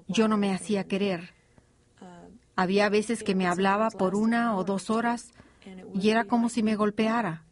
yo 0.07 0.27
no 0.27 0.37
me 0.37 0.53
hacía 0.53 0.85
querer. 0.85 1.33
Había 2.55 2.89
veces 2.89 3.23
que 3.23 3.35
me 3.35 3.47
hablaba 3.47 3.89
por 3.89 4.15
una 4.15 4.55
o 4.55 4.63
dos 4.63 4.89
horas 4.89 5.31
y 5.93 6.09
era 6.09 6.25
como 6.25 6.49
si 6.49 6.63
me 6.63 6.75
golpeara. 6.75 7.43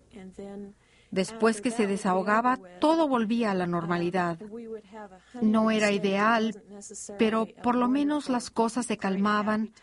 Después 1.12 1.60
que 1.60 1.72
se 1.72 1.88
desahogaba, 1.88 2.58
todo 2.80 3.08
volvía 3.08 3.52
a 3.52 3.54
la 3.54 3.68
normalidad. 3.68 4.40
No 5.42 5.70
era 5.70 5.92
ideal, 5.92 6.64
pero 7.20 7.48
por 7.62 7.76
lo 7.76 7.90
menos 7.90 8.30
las 8.30 8.50
cosas 8.50 8.86
se 8.86 8.98
calmaban 8.98 9.74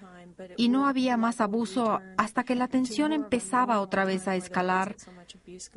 y 0.56 0.70
no 0.70 0.86
había 0.86 1.18
más 1.18 1.42
abuso 1.42 2.00
hasta 2.16 2.44
que 2.44 2.54
la 2.54 2.68
tensión 2.68 3.12
empezaba 3.12 3.80
otra 3.80 4.06
vez 4.06 4.26
a 4.26 4.36
escalar 4.36 4.96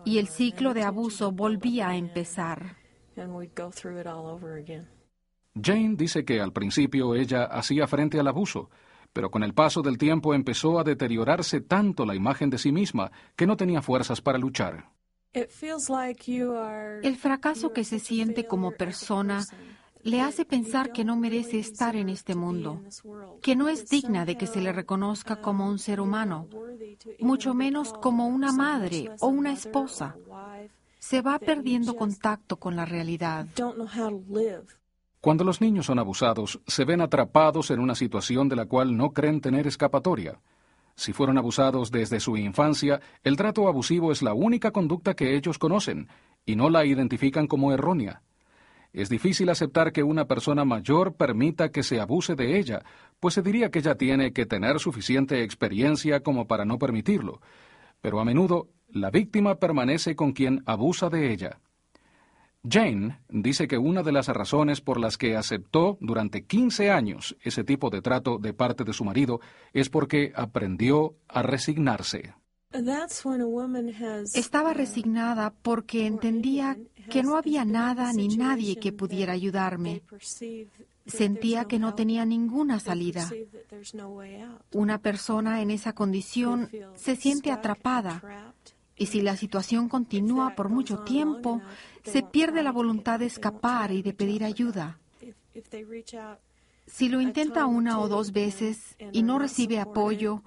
y 0.06 0.20
el 0.20 0.30
ciclo 0.30 0.74
de 0.74 0.84
abuso 0.84 1.34
volvía 1.34 1.90
a 1.90 1.98
empezar. 1.98 2.78
Jane 5.54 5.96
dice 5.96 6.24
que 6.24 6.40
al 6.40 6.54
principio 6.54 7.16
ella 7.16 7.44
hacía 7.46 7.88
frente 7.88 8.20
al 8.20 8.28
abuso, 8.28 8.70
pero 9.14 9.30
con 9.30 9.44
el 9.44 9.54
paso 9.54 9.82
del 9.82 9.98
tiempo 9.98 10.34
empezó 10.34 10.80
a 10.80 10.84
deteriorarse 10.84 11.62
tanto 11.62 12.06
la 12.06 12.16
imagen 12.16 12.50
de 12.50 12.58
sí 12.58 12.72
misma 12.72 13.12
que 13.36 13.46
no 13.46 13.58
tenía 13.58 13.82
fuerzas 13.82 14.22
para 14.22 14.38
luchar. 14.38 14.90
El 15.34 17.16
fracaso 17.18 17.74
que 17.74 17.84
se 17.84 18.00
siente 18.00 18.46
como 18.46 18.72
persona 18.72 19.46
le 20.04 20.22
hace 20.22 20.46
pensar 20.46 20.92
que 20.92 21.06
no 21.06 21.16
merece 21.16 21.60
estar 21.60 21.96
en 21.96 22.10
este 22.10 22.36
mundo, 22.36 22.82
que 23.42 23.56
no 23.56 23.70
es 23.70 23.90
digna 23.90 24.26
de 24.26 24.38
que 24.38 24.48
se 24.48 24.62
le 24.62 24.74
reconozca 24.74 25.42
como 25.42 25.68
un 25.68 25.80
ser 25.80 26.02
humano, 26.02 26.48
mucho 27.20 27.54
menos 27.54 27.94
como 27.94 28.28
una 28.28 28.52
madre 28.52 29.12
o 29.20 29.28
una 29.28 29.54
esposa. 29.54 30.16
Se 31.00 31.22
va 31.22 31.40
perdiendo 31.40 31.96
contacto 31.96 32.58
con 32.58 32.76
la 32.76 32.86
realidad. 32.86 33.48
Cuando 35.22 35.44
los 35.44 35.62
niños 35.62 35.86
son 35.86 36.00
abusados, 36.00 36.60
se 36.66 36.84
ven 36.84 37.00
atrapados 37.00 37.70
en 37.70 37.80
una 37.80 37.94
situación 37.94 38.50
de 38.50 38.56
la 38.56 38.66
cual 38.66 38.98
no 38.98 39.14
creen 39.14 39.40
tener 39.40 39.68
escapatoria. 39.68 40.40
Si 40.96 41.14
fueron 41.14 41.38
abusados 41.38 41.92
desde 41.92 42.20
su 42.20 42.38
infancia, 42.38 43.00
el 43.24 43.38
trato 43.38 43.68
abusivo 43.68 44.12
es 44.12 44.24
la 44.24 44.34
única 44.34 44.72
conducta 44.72 45.14
que 45.14 45.36
ellos 45.36 45.60
conocen, 45.60 46.08
y 46.44 46.56
no 46.56 46.72
la 46.72 46.86
identifican 46.86 47.46
como 47.46 47.72
errónea. 47.72 48.24
Es 48.94 49.10
difícil 49.10 49.50
aceptar 49.50 49.92
que 49.92 50.02
una 50.02 50.26
persona 50.26 50.66
mayor 50.66 51.14
permita 51.14 51.70
que 51.70 51.84
se 51.84 52.00
abuse 52.00 52.36
de 52.36 52.58
ella, 52.58 52.82
pues 53.20 53.36
se 53.36 53.44
diría 53.44 53.70
que 53.70 53.80
ella 53.80 53.96
tiene 53.96 54.34
que 54.34 54.48
tener 54.48 54.80
suficiente 54.80 55.44
experiencia 55.44 56.22
como 56.22 56.48
para 56.48 56.66
no 56.66 56.80
permitirlo, 56.80 57.42
pero 58.02 58.20
a 58.20 58.26
menudo 58.26 58.70
la 58.90 59.12
víctima 59.12 59.56
permanece 59.56 60.16
con 60.16 60.34
quien 60.34 60.64
abusa 60.66 61.10
de 61.10 61.32
ella. 61.32 61.60
Jane 62.64 63.20
dice 63.30 63.68
que 63.68 63.78
una 63.78 64.04
de 64.04 64.12
las 64.12 64.28
razones 64.28 64.82
por 64.82 65.00
las 65.00 65.18
que 65.18 65.36
aceptó 65.36 65.98
durante 66.00 66.46
15 66.46 66.92
años 66.92 67.36
ese 67.42 67.64
tipo 67.64 67.90
de 67.90 68.02
trato 68.02 68.38
de 68.38 68.54
parte 68.54 68.84
de 68.84 68.94
su 68.94 69.04
marido 69.04 69.42
es 69.74 69.90
porque 69.90 70.32
aprendió 70.36 71.16
a 71.28 71.42
resignarse. 71.42 72.36
Estaba 74.34 74.74
resignada 74.74 75.54
porque 75.62 76.06
entendía 76.06 76.78
que 77.10 77.24
no 77.24 77.36
había 77.36 77.66
nada 77.66 78.14
ni 78.14 78.30
nadie 78.30 78.78
que 78.78 78.94
pudiera 78.94 79.34
ayudarme. 79.34 80.04
Sentía 81.06 81.66
que 81.66 81.80
no 81.80 81.96
tenía 81.96 82.26
ninguna 82.26 82.80
salida. 82.80 83.30
Una 84.72 85.00
persona 85.00 85.62
en 85.62 85.72
esa 85.72 85.94
condición 85.94 86.70
se 86.96 87.16
siente 87.16 87.52
atrapada 87.52 88.54
y 89.02 89.08
si 89.08 89.22
la 89.22 89.36
situación 89.36 89.90
continúa 89.90 90.54
por 90.56 90.70
mucho 90.70 91.00
tiempo, 91.00 91.60
se 92.04 92.22
pierde 92.22 92.62
la 92.62 92.72
voluntad 92.72 93.18
de 93.18 93.26
escapar 93.26 93.92
y 93.92 94.04
de 94.04 94.14
pedir 94.14 94.44
ayuda. 94.44 95.00
Si 96.86 97.10
lo 97.10 97.20
intenta 97.20 97.66
una 97.66 98.00
o 98.00 98.08
dos 98.08 98.32
veces 98.32 98.96
y 99.12 99.24
no 99.24 99.40
recibe 99.40 99.80
apoyo, 99.80 100.44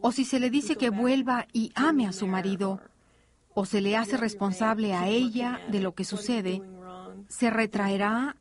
o 0.00 0.12
si 0.12 0.24
se 0.24 0.40
le 0.40 0.48
dice 0.48 0.76
que 0.76 0.88
vuelva 0.88 1.46
y 1.52 1.70
ame 1.74 2.06
a 2.06 2.12
su 2.12 2.26
marido, 2.26 2.80
o 3.52 3.66
se 3.66 3.82
le 3.82 3.98
hace 3.98 4.16
responsable 4.16 4.94
a 4.94 5.06
ella 5.06 5.60
de 5.70 5.80
lo 5.80 5.92
que 5.94 6.04
sucede, 6.04 6.62
se 7.28 7.50
retraerá 7.50 8.34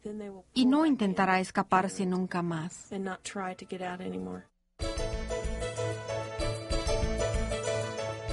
y 0.53 0.67
no 0.67 0.85
intentará 0.85 1.41
escaparse 1.41 2.05
nunca 2.05 2.41
más. 2.41 2.87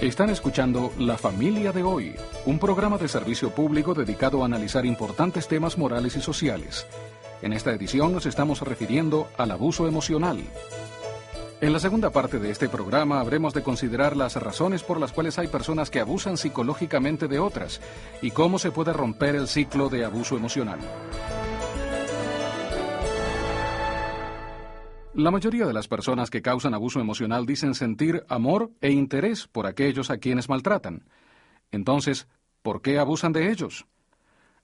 Están 0.05 0.29
escuchando 0.29 0.93
La 0.99 1.17
Familia 1.17 1.73
de 1.73 1.83
Hoy, 1.83 2.15
un 2.45 2.59
programa 2.59 2.99
de 2.99 3.09
servicio 3.09 3.55
público 3.55 3.95
dedicado 3.95 4.43
a 4.43 4.45
analizar 4.45 4.85
importantes 4.85 5.49
temas 5.49 5.79
morales 5.79 6.15
y 6.15 6.21
sociales. 6.21 6.87
En 7.41 7.55
esta 7.55 7.73
edición 7.73 8.13
nos 8.13 8.27
estamos 8.27 8.61
refiriendo 8.61 9.29
al 9.39 9.51
abuso 9.51 9.89
emocional. 9.89 10.41
En 11.63 11.73
la 11.73 11.81
segunda 11.81 12.11
parte 12.11 12.39
de 12.39 12.51
este 12.51 12.69
programa 12.69 13.19
habremos 13.19 13.55
de 13.55 13.63
considerar 13.63 14.15
las 14.15 14.37
razones 14.37 14.83
por 14.83 15.01
las 15.01 15.11
cuales 15.11 15.39
hay 15.39 15.47
personas 15.47 15.89
que 15.89 16.01
abusan 16.01 16.37
psicológicamente 16.37 17.27
de 17.27 17.39
otras 17.39 17.81
y 18.21 18.31
cómo 18.31 18.59
se 18.59 18.73
puede 18.73 18.93
romper 18.93 19.37
el 19.37 19.49
ciclo 19.49 19.89
de 19.89 20.05
abuso 20.05 20.37
emocional. 20.37 20.81
La 25.15 25.31
mayoría 25.31 25.65
de 25.65 25.73
las 25.73 25.87
personas 25.87 26.29
que 26.29 26.43
causan 26.43 26.75
abuso 26.75 26.99
emocional 26.99 27.47
dicen 27.47 27.77
sentir 27.77 28.25
amor 28.29 28.73
e 28.81 28.91
interés 28.91 29.47
por 29.47 29.65
aquellos 29.65 30.11
a 30.11 30.19
quienes 30.19 30.49
maltratan. 30.49 31.05
Entonces, 31.71 32.27
¿por 32.63 32.83
qué 32.83 32.99
abusan 32.99 33.33
de 33.33 33.53
ellos? 33.53 33.87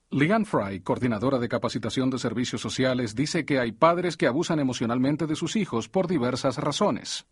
Leanne 0.09 0.43
Fry, 0.43 0.81
coordinadora 0.81 1.39
de 1.39 1.47
capacitación 1.47 2.09
de 2.09 2.19
servicios 2.19 2.59
sociales, 2.59 3.15
dice 3.15 3.45
que 3.45 3.59
hay 3.59 3.71
padres 3.71 4.17
que 4.17 4.27
abusan 4.27 4.59
emocionalmente 4.59 5.25
de 5.25 5.37
sus 5.37 5.55
hijos 5.55 5.87
por 5.87 6.07
diversas 6.07 6.57
razones. 6.57 7.25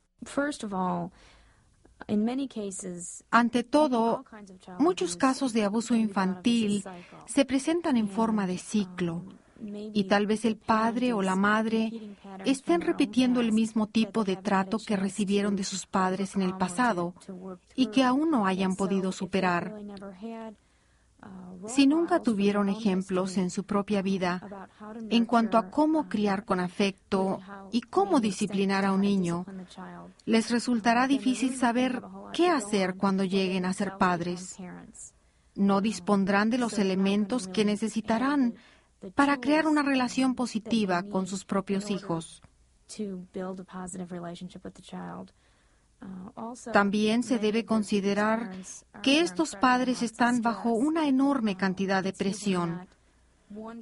Ante 3.31 3.63
todo, 3.65 4.23
muchos 4.79 5.17
casos 5.17 5.51
de 5.51 5.65
abuso 5.65 5.93
infantil 5.93 6.85
se 7.25 7.43
presentan 7.43 7.97
en 7.97 8.07
forma 8.07 8.47
de 8.47 8.57
ciclo 8.57 9.25
y 9.93 10.03
tal 10.05 10.27
vez 10.27 10.45
el 10.45 10.55
padre 10.55 11.13
o 11.13 11.21
la 11.21 11.35
madre 11.35 11.91
estén 12.45 12.81
repitiendo 12.81 13.41
el 13.41 13.51
mismo 13.51 13.87
tipo 13.87 14.23
de 14.23 14.35
trato 14.35 14.77
que 14.79 14.95
recibieron 14.95 15.55
de 15.55 15.63
sus 15.63 15.85
padres 15.85 16.35
en 16.35 16.41
el 16.41 16.55
pasado 16.55 17.13
y 17.75 17.87
que 17.87 18.03
aún 18.03 18.31
no 18.31 18.45
hayan 18.45 18.75
podido 18.75 19.11
superar. 19.11 19.75
Si 21.67 21.85
nunca 21.85 22.21
tuvieron 22.21 22.69
ejemplos 22.69 23.37
en 23.37 23.49
su 23.49 23.65
propia 23.65 24.01
vida 24.01 24.69
en 25.09 25.25
cuanto 25.25 25.57
a 25.57 25.69
cómo 25.69 26.07
criar 26.07 26.45
con 26.45 26.61
afecto 26.61 27.39
y 27.71 27.81
cómo 27.81 28.21
disciplinar 28.21 28.85
a 28.85 28.93
un 28.93 29.01
niño, 29.01 29.45
les 30.25 30.49
resultará 30.49 31.07
difícil 31.07 31.55
saber 31.57 32.01
qué 32.31 32.49
hacer 32.49 32.95
cuando 32.95 33.25
lleguen 33.25 33.65
a 33.65 33.73
ser 33.73 33.97
padres. 33.97 34.57
No 35.55 35.81
dispondrán 35.81 36.49
de 36.49 36.57
los 36.57 36.79
elementos 36.79 37.49
que 37.49 37.65
necesitarán 37.65 38.55
para 39.15 39.39
crear 39.39 39.67
una 39.67 39.83
relación 39.83 40.35
positiva 40.35 41.03
con 41.03 41.27
sus 41.27 41.45
propios 41.45 41.89
hijos. 41.89 42.41
También 46.71 47.23
se 47.23 47.39
debe 47.39 47.65
considerar 47.65 48.51
que 49.03 49.21
estos 49.21 49.55
padres 49.55 50.01
están 50.01 50.41
bajo 50.41 50.71
una 50.71 51.07
enorme 51.07 51.55
cantidad 51.55 52.03
de 52.03 52.13
presión. 52.13 52.87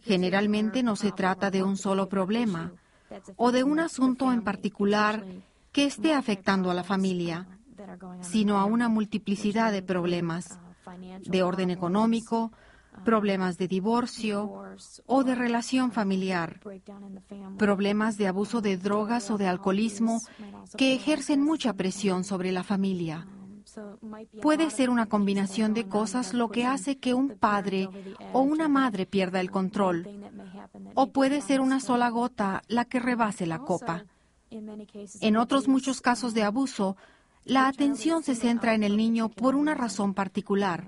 Generalmente 0.03 0.81
no 0.83 0.95
se 0.95 1.11
trata 1.11 1.51
de 1.51 1.63
un 1.63 1.77
solo 1.77 2.09
problema 2.09 2.71
o 3.35 3.51
de 3.51 3.63
un 3.63 3.79
asunto 3.79 4.31
en 4.31 4.43
particular 4.43 5.23
que 5.71 5.85
esté 5.85 6.13
afectando 6.13 6.71
a 6.71 6.73
la 6.73 6.83
familia, 6.83 7.47
sino 8.21 8.57
a 8.57 8.65
una 8.65 8.89
multiplicidad 8.89 9.71
de 9.71 9.83
problemas 9.83 10.59
de 11.21 11.43
orden 11.43 11.69
económico, 11.69 12.51
problemas 13.03 13.57
de 13.57 13.67
divorcio 13.67 14.51
o 15.05 15.23
de 15.23 15.35
relación 15.35 15.91
familiar, 15.91 16.59
problemas 17.57 18.17
de 18.17 18.27
abuso 18.27 18.61
de 18.61 18.77
drogas 18.77 19.31
o 19.31 19.37
de 19.37 19.47
alcoholismo 19.47 20.21
que 20.77 20.93
ejercen 20.93 21.41
mucha 21.43 21.73
presión 21.73 22.23
sobre 22.23 22.51
la 22.51 22.63
familia. 22.63 23.27
Puede 24.41 24.69
ser 24.69 24.89
una 24.89 25.05
combinación 25.07 25.73
de 25.73 25.87
cosas 25.87 26.33
lo 26.33 26.49
que 26.49 26.65
hace 26.65 26.97
que 26.97 27.13
un 27.13 27.37
padre 27.37 27.89
o 28.33 28.41
una 28.41 28.67
madre 28.67 29.05
pierda 29.05 29.39
el 29.39 29.51
control, 29.51 30.07
o 30.95 31.11
puede 31.11 31.41
ser 31.41 31.61
una 31.61 31.79
sola 31.79 32.09
gota 32.09 32.63
la 32.67 32.85
que 32.85 32.99
rebase 32.99 33.45
la 33.45 33.59
copa. 33.59 34.05
En 34.49 35.37
otros 35.37 35.67
muchos 35.67 36.01
casos 36.01 36.33
de 36.33 36.43
abuso, 36.43 36.95
la 37.43 37.67
atención 37.67 38.23
se 38.23 38.35
centra 38.35 38.73
en 38.73 38.83
el 38.83 38.97
niño 38.97 39.29
por 39.29 39.55
una 39.55 39.73
razón 39.73 40.13
particular. 40.13 40.85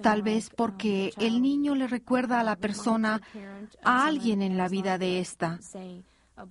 Tal 0.00 0.22
vez 0.22 0.50
porque 0.50 1.12
el 1.18 1.42
niño 1.42 1.74
le 1.74 1.86
recuerda 1.86 2.40
a 2.40 2.44
la 2.44 2.56
persona 2.56 3.20
a 3.82 4.06
alguien 4.06 4.42
en 4.42 4.56
la 4.56 4.68
vida 4.68 4.98
de 4.98 5.20
esta, 5.20 5.58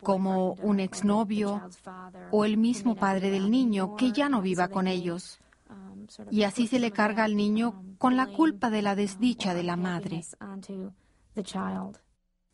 como 0.02 0.54
un 0.54 0.80
exnovio 0.80 1.62
o 2.32 2.46
el 2.46 2.58
mismo 2.58 2.96
padre 2.96 3.32
del 3.32 3.50
niño 3.50 3.96
que 3.96 4.12
ya 4.12 4.30
no 4.30 4.42
viva 4.42 4.68
con 4.68 4.88
ellos. 4.88 5.40
Y 6.30 6.44
así 6.44 6.68
se 6.68 6.80
le 6.80 6.92
carga 6.92 7.24
al 7.24 7.36
niño 7.36 7.84
con 7.98 8.16
la 8.16 8.28
culpa 8.28 8.70
de 8.70 8.82
la 8.82 8.96
desdicha 8.96 9.54
de 9.54 9.64
la 9.64 9.76
madre. 9.76 10.24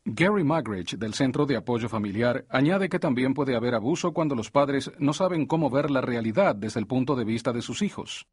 Gary 0.04 0.42
Magridge, 0.42 0.96
del 0.98 1.14
Centro 1.14 1.46
de 1.46 1.56
Apoyo 1.56 1.88
Familiar, 1.88 2.44
añade 2.48 2.88
que 2.88 2.98
también 2.98 3.34
puede 3.34 3.54
haber 3.54 3.74
abuso 3.74 4.12
cuando 4.12 4.34
los 4.34 4.50
padres 4.50 4.90
no 4.98 5.12
saben 5.12 5.46
cómo 5.46 5.70
ver 5.70 5.92
la 5.92 6.00
realidad 6.00 6.56
desde 6.56 6.80
el 6.80 6.88
punto 6.88 7.14
de 7.14 7.24
vista 7.24 7.52
de 7.52 7.62
sus 7.62 7.82
hijos. 7.82 8.26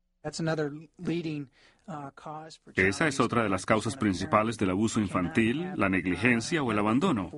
Esa 2.76 3.08
es 3.08 3.20
otra 3.20 3.42
de 3.42 3.50
las 3.50 3.66
causas 3.66 3.98
principales 3.98 4.58
del 4.58 4.70
abuso 4.70 5.00
infantil, 5.00 5.72
la 5.76 5.90
negligencia 5.90 6.62
o 6.62 6.72
el 6.72 6.78
abandono. 6.78 7.32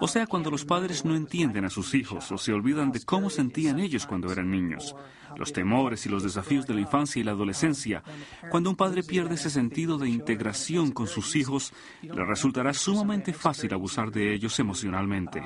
O 0.00 0.08
sea, 0.08 0.26
cuando 0.26 0.50
los 0.50 0.64
padres 0.64 1.04
no 1.04 1.14
entienden 1.14 1.64
a 1.64 1.70
sus 1.70 1.94
hijos 1.94 2.32
o 2.32 2.38
se 2.38 2.52
olvidan 2.52 2.90
de 2.90 3.04
cómo 3.04 3.30
sentían 3.30 3.78
ellos 3.78 4.06
cuando 4.06 4.32
eran 4.32 4.50
niños, 4.50 4.96
los 5.36 5.52
temores 5.52 6.04
y 6.06 6.08
los 6.08 6.24
desafíos 6.24 6.66
de 6.66 6.74
la 6.74 6.80
infancia 6.80 7.20
y 7.20 7.22
la 7.22 7.30
adolescencia. 7.30 8.02
Cuando 8.50 8.70
un 8.70 8.76
padre 8.76 9.04
pierde 9.04 9.36
ese 9.36 9.50
sentido 9.50 9.98
de 9.98 10.08
integración 10.08 10.90
con 10.90 11.06
sus 11.06 11.36
hijos, 11.36 11.72
le 12.02 12.24
resultará 12.24 12.74
sumamente 12.74 13.32
fácil 13.32 13.72
abusar 13.72 14.10
de 14.10 14.34
ellos 14.34 14.58
emocionalmente. 14.58 15.42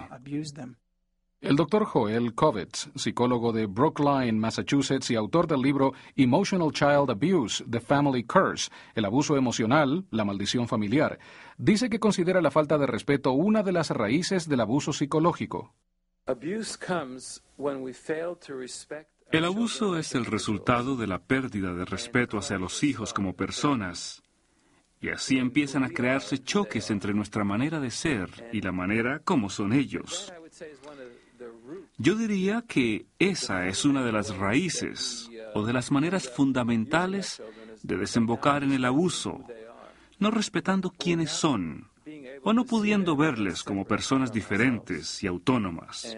El 1.42 1.54
doctor 1.54 1.84
Joel 1.84 2.34
Kovitz, 2.34 2.88
psicólogo 2.94 3.52
de 3.52 3.66
Brookline, 3.66 4.38
Massachusetts 4.38 5.10
y 5.10 5.16
autor 5.16 5.46
del 5.46 5.60
libro 5.60 5.92
Emotional 6.16 6.72
Child 6.72 7.10
Abuse, 7.10 7.62
The 7.70 7.80
Family 7.80 8.24
Curse, 8.24 8.70
el 8.94 9.04
abuso 9.04 9.36
emocional, 9.36 10.06
la 10.10 10.24
maldición 10.24 10.66
familiar, 10.66 11.18
dice 11.58 11.90
que 11.90 12.00
considera 12.00 12.40
la 12.40 12.50
falta 12.50 12.78
de 12.78 12.86
respeto 12.86 13.32
una 13.32 13.62
de 13.62 13.72
las 13.72 13.90
raíces 13.90 14.48
del 14.48 14.60
abuso 14.60 14.94
psicológico. 14.94 15.74
El 19.30 19.44
abuso 19.44 19.98
es 19.98 20.14
el 20.14 20.24
resultado 20.24 20.96
de 20.96 21.06
la 21.06 21.18
pérdida 21.18 21.74
de 21.74 21.84
respeto 21.84 22.38
hacia 22.38 22.58
los 22.58 22.82
hijos 22.82 23.12
como 23.12 23.36
personas. 23.36 24.22
Y 25.00 25.10
así 25.10 25.36
empiezan 25.36 25.84
a 25.84 25.90
crearse 25.90 26.42
choques 26.42 26.90
entre 26.90 27.12
nuestra 27.12 27.44
manera 27.44 27.78
de 27.78 27.90
ser 27.90 28.30
y 28.52 28.62
la 28.62 28.72
manera 28.72 29.20
como 29.20 29.50
son 29.50 29.74
ellos. 29.74 30.32
Yo 31.98 32.14
diría 32.14 32.62
que 32.66 33.06
esa 33.18 33.66
es 33.66 33.84
una 33.84 34.04
de 34.04 34.12
las 34.12 34.36
raíces 34.36 35.30
o 35.54 35.64
de 35.64 35.72
las 35.72 35.90
maneras 35.90 36.28
fundamentales 36.28 37.42
de 37.82 37.96
desembocar 37.96 38.62
en 38.62 38.72
el 38.72 38.84
abuso, 38.84 39.44
no 40.18 40.30
respetando 40.30 40.90
quiénes 40.90 41.30
son 41.30 41.88
o 42.42 42.52
no 42.52 42.64
pudiendo 42.64 43.16
verles 43.16 43.62
como 43.62 43.86
personas 43.86 44.32
diferentes 44.32 45.22
y 45.22 45.26
autónomas. 45.26 46.16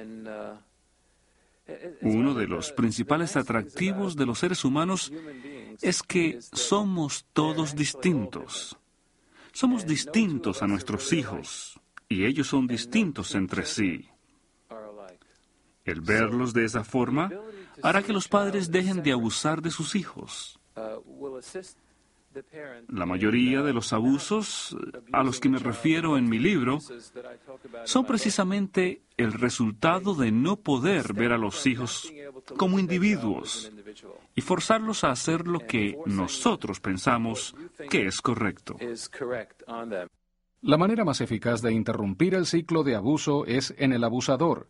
Uno 2.03 2.35
de 2.35 2.47
los 2.49 2.73
principales 2.73 3.37
atractivos 3.37 4.17
de 4.17 4.27
los 4.27 4.39
seres 4.39 4.65
humanos 4.65 5.13
es 5.81 6.03
que 6.03 6.41
somos 6.41 7.27
todos 7.33 7.77
distintos. 7.77 8.77
Somos 9.53 9.87
distintos 9.87 10.63
a 10.63 10.67
nuestros 10.67 11.13
hijos 11.13 11.79
y 12.09 12.25
ellos 12.25 12.49
son 12.49 12.67
distintos 12.67 13.35
entre 13.35 13.65
sí. 13.65 14.09
El 15.89 16.03
verlos 16.03 16.53
de 16.53 16.67
esa 16.67 16.85
forma 16.85 17.31
hará 17.83 18.03
que 18.03 18.13
los 18.13 18.29
padres 18.29 18.71
dejen 18.71 19.03
de 19.03 19.13
abusar 19.13 19.63
de 19.63 19.71
sus 19.71 19.95
hijos. 19.95 20.61
La 22.89 23.07
mayoría 23.07 23.63
de 23.63 23.73
los 23.73 23.95
abusos 23.95 24.77
a 25.13 25.23
los 25.23 25.41
que 25.41 25.49
me 25.49 25.59
refiero 25.59 26.19
en 26.19 26.29
mi 26.29 26.39
libro 26.39 26.79
son 27.85 28.05
precisamente 28.05 29.01
el 29.17 29.33
resultado 29.33 30.15
de 30.15 30.31
no 30.31 30.57
poder 30.57 31.15
ver 31.15 31.33
a 31.33 31.39
los 31.39 31.67
hijos 31.67 32.13
como 32.59 32.79
individuos 32.79 33.73
y 34.35 34.43
forzarlos 34.43 35.05
a 35.05 35.11
hacer 35.11 35.49
lo 35.49 35.61
que 35.61 35.97
nosotros 36.05 36.81
pensamos 36.81 37.57
que 37.89 38.07
es 38.07 38.21
correcto. 38.21 38.77
La 40.61 40.77
manera 40.77 41.05
más 41.07 41.23
eficaz 41.23 41.63
de 41.63 41.73
interrumpir 41.73 42.35
el 42.35 42.45
ciclo 42.45 42.85
de 42.85 42.95
abuso 42.95 43.47
es 43.47 43.75
en 43.79 43.95
el 43.95 44.05
abusador 44.05 44.69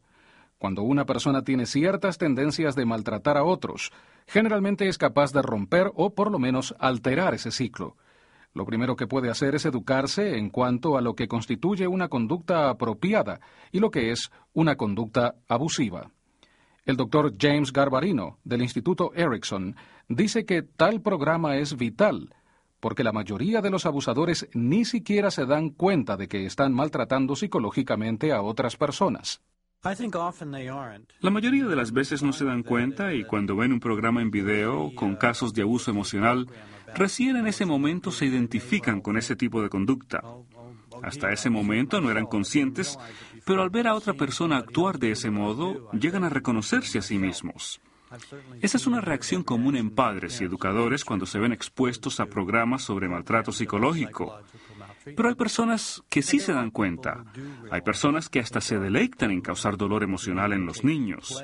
cuando 0.58 0.82
una 0.82 1.06
persona 1.06 1.42
tiene 1.42 1.66
ciertas 1.66 2.18
tendencias 2.18 2.74
de 2.74 2.84
maltratar 2.84 3.36
a 3.36 3.44
otros, 3.44 3.92
generalmente 4.26 4.88
es 4.88 4.98
capaz 4.98 5.32
de 5.32 5.42
romper 5.42 5.90
o 5.94 6.14
por 6.14 6.30
lo 6.30 6.38
menos 6.38 6.74
alterar 6.78 7.34
ese 7.34 7.50
ciclo. 7.50 7.96
Lo 8.54 8.64
primero 8.64 8.96
que 8.96 9.06
puede 9.06 9.30
hacer 9.30 9.54
es 9.54 9.66
educarse 9.66 10.36
en 10.36 10.50
cuanto 10.50 10.96
a 10.96 11.00
lo 11.00 11.14
que 11.14 11.28
constituye 11.28 11.86
una 11.86 12.08
conducta 12.08 12.70
apropiada 12.70 13.40
y 13.70 13.78
lo 13.78 13.90
que 13.90 14.10
es 14.10 14.30
una 14.52 14.76
conducta 14.76 15.36
abusiva. 15.48 16.10
El 16.84 16.96
doctor 16.96 17.34
James 17.38 17.72
Garbarino, 17.72 18.38
del 18.44 18.62
Instituto 18.62 19.12
Erickson, 19.14 19.76
dice 20.08 20.44
que 20.44 20.62
tal 20.62 21.02
programa 21.02 21.56
es 21.56 21.76
vital 21.76 22.34
porque 22.80 23.04
la 23.04 23.12
mayoría 23.12 23.60
de 23.60 23.70
los 23.70 23.86
abusadores 23.86 24.48
ni 24.54 24.84
siquiera 24.84 25.30
se 25.30 25.46
dan 25.46 25.70
cuenta 25.70 26.16
de 26.16 26.28
que 26.28 26.46
están 26.46 26.72
maltratando 26.72 27.34
psicológicamente 27.36 28.32
a 28.32 28.42
otras 28.42 28.76
personas. 28.76 29.42
La 31.20 31.30
mayoría 31.30 31.66
de 31.66 31.76
las 31.76 31.92
veces 31.92 32.22
no 32.22 32.32
se 32.32 32.44
dan 32.44 32.64
cuenta 32.64 33.14
y 33.14 33.24
cuando 33.24 33.54
ven 33.54 33.72
un 33.72 33.78
programa 33.78 34.20
en 34.20 34.32
video 34.32 34.92
con 34.96 35.14
casos 35.14 35.54
de 35.54 35.62
abuso 35.62 35.92
emocional, 35.92 36.50
recién 36.96 37.36
en 37.36 37.46
ese 37.46 37.64
momento 37.64 38.10
se 38.10 38.26
identifican 38.26 39.00
con 39.00 39.16
ese 39.16 39.36
tipo 39.36 39.62
de 39.62 39.68
conducta. 39.68 40.20
Hasta 41.02 41.32
ese 41.32 41.48
momento 41.48 42.00
no 42.00 42.10
eran 42.10 42.26
conscientes, 42.26 42.98
pero 43.46 43.62
al 43.62 43.70
ver 43.70 43.86
a 43.86 43.94
otra 43.94 44.14
persona 44.14 44.56
actuar 44.56 44.98
de 44.98 45.12
ese 45.12 45.30
modo, 45.30 45.90
llegan 45.92 46.24
a 46.24 46.28
reconocerse 46.28 46.98
a 46.98 47.02
sí 47.02 47.16
mismos. 47.16 47.80
Esa 48.60 48.78
es 48.78 48.86
una 48.86 49.00
reacción 49.00 49.42
común 49.42 49.76
en 49.76 49.90
padres 49.90 50.40
y 50.40 50.44
educadores 50.44 51.04
cuando 51.04 51.26
se 51.26 51.38
ven 51.38 51.52
expuestos 51.52 52.20
a 52.20 52.26
programas 52.26 52.82
sobre 52.82 53.08
maltrato 53.08 53.52
psicológico. 53.52 54.40
Pero 55.16 55.28
hay 55.28 55.34
personas 55.34 56.02
que 56.08 56.22
sí 56.22 56.38
se 56.38 56.52
dan 56.52 56.70
cuenta. 56.70 57.24
Hay 57.70 57.80
personas 57.82 58.28
que 58.28 58.40
hasta 58.40 58.60
se 58.60 58.78
deleitan 58.78 59.30
en 59.30 59.40
causar 59.40 59.76
dolor 59.76 60.02
emocional 60.02 60.52
en 60.52 60.66
los 60.66 60.84
niños. 60.84 61.42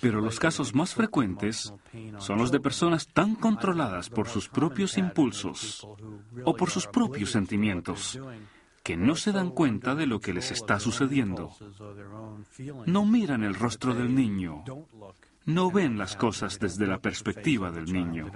Pero 0.00 0.20
los 0.20 0.38
casos 0.38 0.74
más 0.74 0.94
frecuentes 0.94 1.72
son 2.18 2.38
los 2.38 2.50
de 2.50 2.60
personas 2.60 3.08
tan 3.08 3.34
controladas 3.34 4.10
por 4.10 4.28
sus 4.28 4.48
propios 4.48 4.98
impulsos 4.98 5.86
o 6.44 6.56
por 6.56 6.70
sus 6.70 6.86
propios 6.86 7.30
sentimientos 7.30 8.18
que 8.84 8.96
no 8.98 9.16
se 9.16 9.32
dan 9.32 9.50
cuenta 9.50 9.94
de 9.94 10.06
lo 10.06 10.20
que 10.20 10.34
les 10.34 10.50
está 10.50 10.78
sucediendo. 10.78 11.52
No 12.86 13.06
miran 13.06 13.42
el 13.42 13.54
rostro 13.54 13.94
del 13.94 14.14
niño. 14.14 14.62
No 15.46 15.70
ven 15.70 15.98
las 15.98 16.16
cosas 16.16 16.58
desde 16.58 16.86
la 16.86 16.98
perspectiva 16.98 17.70
del 17.70 17.90
niño. 17.90 18.30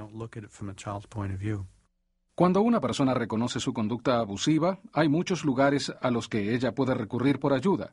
Cuando 2.38 2.62
una 2.62 2.78
persona 2.80 3.14
reconoce 3.14 3.58
su 3.58 3.72
conducta 3.72 4.20
abusiva, 4.20 4.78
hay 4.92 5.08
muchos 5.08 5.44
lugares 5.44 5.92
a 6.00 6.08
los 6.12 6.28
que 6.28 6.54
ella 6.54 6.72
puede 6.72 6.94
recurrir 6.94 7.40
por 7.40 7.52
ayuda. 7.52 7.92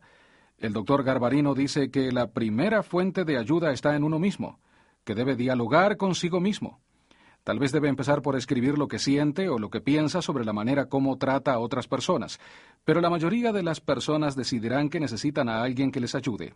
El 0.59 0.71
doctor 0.71 1.03
Garbarino 1.03 1.55
dice 1.55 1.89
que 1.89 2.11
la 2.11 2.27
primera 2.27 2.83
fuente 2.83 3.25
de 3.25 3.39
ayuda 3.39 3.71
está 3.71 3.95
en 3.95 4.03
uno 4.03 4.19
mismo, 4.19 4.59
que 5.03 5.15
debe 5.15 5.35
dialogar 5.35 5.97
consigo 5.97 6.39
mismo. 6.41 6.79
Tal 7.43 7.57
vez 7.57 7.71
debe 7.71 7.89
empezar 7.89 8.21
por 8.21 8.35
escribir 8.35 8.77
lo 8.77 8.87
que 8.87 8.99
siente 8.99 9.49
o 9.49 9.57
lo 9.57 9.71
que 9.71 9.81
piensa 9.81 10.21
sobre 10.21 10.45
la 10.45 10.53
manera 10.53 10.89
como 10.89 11.17
trata 11.17 11.53
a 11.53 11.59
otras 11.59 11.87
personas, 11.87 12.39
pero 12.83 13.01
la 13.01 13.09
mayoría 13.09 13.51
de 13.51 13.63
las 13.63 13.81
personas 13.81 14.35
decidirán 14.35 14.91
que 14.91 14.99
necesitan 14.99 15.49
a 15.49 15.63
alguien 15.63 15.91
que 15.91 16.01
les 16.01 16.13
ayude. 16.13 16.53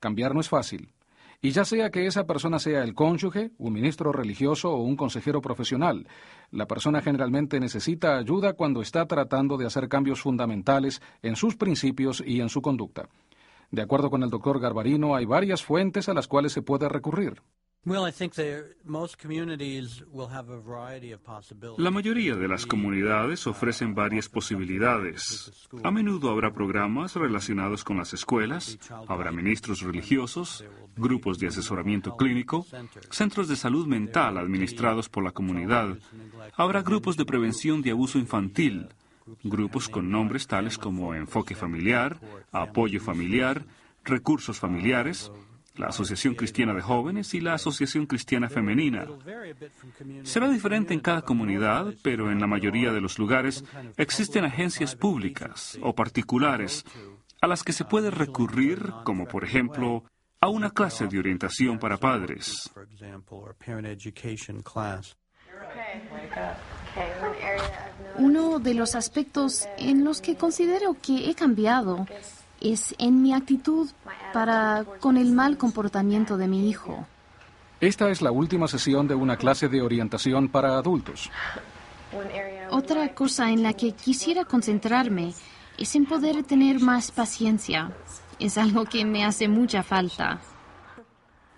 Cambiar 0.00 0.32
no 0.32 0.40
es 0.40 0.48
fácil. 0.48 0.88
Y 1.40 1.50
ya 1.50 1.64
sea 1.64 1.90
que 1.90 2.06
esa 2.06 2.26
persona 2.26 2.58
sea 2.58 2.82
el 2.82 2.94
cónyuge, 2.94 3.50
un 3.58 3.72
ministro 3.72 4.12
religioso 4.12 4.72
o 4.72 4.82
un 4.82 4.96
consejero 4.96 5.40
profesional, 5.40 6.08
la 6.50 6.66
persona 6.66 7.02
generalmente 7.02 7.60
necesita 7.60 8.16
ayuda 8.16 8.54
cuando 8.54 8.80
está 8.80 9.06
tratando 9.06 9.56
de 9.56 9.66
hacer 9.66 9.88
cambios 9.88 10.20
fundamentales 10.20 11.02
en 11.22 11.36
sus 11.36 11.56
principios 11.56 12.22
y 12.24 12.40
en 12.40 12.48
su 12.48 12.62
conducta. 12.62 13.08
De 13.70 13.82
acuerdo 13.82 14.10
con 14.10 14.22
el 14.22 14.30
doctor 14.30 14.60
Garbarino, 14.60 15.16
hay 15.16 15.26
varias 15.26 15.62
fuentes 15.62 16.08
a 16.08 16.14
las 16.14 16.28
cuales 16.28 16.52
se 16.52 16.62
puede 16.62 16.88
recurrir. 16.88 17.42
La 21.78 21.92
mayoría 21.92 22.34
de 22.34 22.48
las 22.48 22.66
comunidades 22.66 23.46
ofrecen 23.46 23.94
varias 23.94 24.28
posibilidades. 24.28 25.68
A 25.84 25.92
menudo 25.92 26.30
habrá 26.30 26.52
programas 26.52 27.14
relacionados 27.14 27.84
con 27.84 27.98
las 27.98 28.12
escuelas, 28.12 28.76
habrá 29.06 29.30
ministros 29.30 29.82
religiosos, 29.82 30.64
grupos 30.96 31.38
de 31.38 31.46
asesoramiento 31.46 32.16
clínico, 32.16 32.66
centros 33.10 33.46
de 33.46 33.54
salud 33.54 33.86
mental 33.86 34.36
administrados 34.36 35.08
por 35.08 35.22
la 35.22 35.30
comunidad, 35.30 35.96
habrá 36.56 36.82
grupos 36.82 37.16
de 37.16 37.24
prevención 37.24 37.82
de 37.82 37.92
abuso 37.92 38.18
infantil, 38.18 38.88
grupos 39.44 39.88
con 39.88 40.10
nombres 40.10 40.48
tales 40.48 40.76
como 40.76 41.14
enfoque 41.14 41.54
familiar, 41.54 42.18
apoyo 42.50 43.00
familiar, 43.00 43.64
recursos 44.02 44.58
familiares, 44.58 45.30
la 45.76 45.88
Asociación 45.88 46.34
Cristiana 46.34 46.74
de 46.74 46.82
Jóvenes 46.82 47.34
y 47.34 47.40
la 47.40 47.54
Asociación 47.54 48.06
Cristiana 48.06 48.48
Femenina. 48.48 49.06
Será 50.22 50.48
diferente 50.48 50.94
en 50.94 51.00
cada 51.00 51.22
comunidad, 51.22 51.94
pero 52.02 52.30
en 52.30 52.40
la 52.40 52.46
mayoría 52.46 52.92
de 52.92 53.00
los 53.00 53.18
lugares 53.18 53.64
existen 53.96 54.44
agencias 54.44 54.94
públicas 54.94 55.78
o 55.82 55.94
particulares 55.94 56.84
a 57.40 57.46
las 57.46 57.62
que 57.62 57.72
se 57.72 57.84
puede 57.84 58.10
recurrir, 58.10 58.92
como 59.04 59.26
por 59.26 59.44
ejemplo 59.44 60.04
a 60.40 60.48
una 60.48 60.70
clase 60.70 61.06
de 61.06 61.18
orientación 61.18 61.78
para 61.78 61.96
padres. 61.96 62.70
Uno 68.18 68.58
de 68.58 68.74
los 68.74 68.94
aspectos 68.94 69.68
en 69.78 70.04
los 70.04 70.20
que 70.20 70.36
considero 70.36 70.96
que 71.00 71.30
he 71.30 71.34
cambiado 71.34 72.06
es 72.60 72.94
en 72.98 73.22
mi 73.22 73.32
actitud 73.32 73.88
para 74.32 74.84
con 75.00 75.16
el 75.16 75.32
mal 75.32 75.56
comportamiento 75.56 76.36
de 76.36 76.48
mi 76.48 76.68
hijo. 76.68 77.06
Esta 77.80 78.10
es 78.10 78.22
la 78.22 78.30
última 78.30 78.68
sesión 78.68 79.06
de 79.06 79.14
una 79.14 79.36
clase 79.36 79.68
de 79.68 79.82
orientación 79.82 80.48
para 80.48 80.78
adultos. 80.78 81.30
Otra 82.70 83.14
cosa 83.14 83.50
en 83.50 83.62
la 83.62 83.74
que 83.74 83.92
quisiera 83.92 84.44
concentrarme 84.44 85.34
es 85.78 85.94
en 85.94 86.06
poder 86.06 86.42
tener 86.44 86.80
más 86.80 87.10
paciencia. 87.10 87.92
Es 88.38 88.56
algo 88.56 88.84
que 88.84 89.04
me 89.04 89.24
hace 89.24 89.48
mucha 89.48 89.82
falta. 89.82 90.40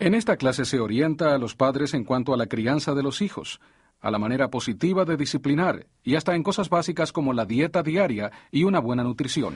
En 0.00 0.14
esta 0.14 0.36
clase 0.36 0.64
se 0.64 0.80
orienta 0.80 1.34
a 1.34 1.38
los 1.38 1.54
padres 1.54 1.94
en 1.94 2.04
cuanto 2.04 2.32
a 2.32 2.36
la 2.36 2.46
crianza 2.46 2.94
de 2.94 3.02
los 3.02 3.20
hijos, 3.20 3.60
a 4.00 4.10
la 4.10 4.18
manera 4.18 4.48
positiva 4.48 5.04
de 5.04 5.16
disciplinar 5.16 5.86
y 6.04 6.14
hasta 6.14 6.34
en 6.34 6.42
cosas 6.42 6.68
básicas 6.68 7.12
como 7.12 7.32
la 7.32 7.44
dieta 7.44 7.82
diaria 7.82 8.30
y 8.50 8.64
una 8.64 8.78
buena 8.80 9.02
nutrición. 9.02 9.54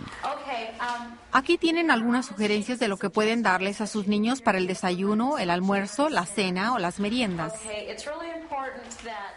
Aquí 1.35 1.57
tienen 1.57 1.91
algunas 1.91 2.27
sugerencias 2.27 2.79
de 2.79 2.89
lo 2.89 2.99
que 2.99 3.09
pueden 3.09 3.43
darles 3.43 3.81
a 3.81 3.87
sus 3.87 4.07
niños 4.07 4.43
para 4.43 4.59
el 4.59 4.67
desayuno, 4.67 5.39
el 5.39 5.49
almuerzo, 5.49 6.11
la 6.11 6.27
cena 6.27 6.75
o 6.75 6.79
las 6.79 7.01
meriendas. 7.01 7.55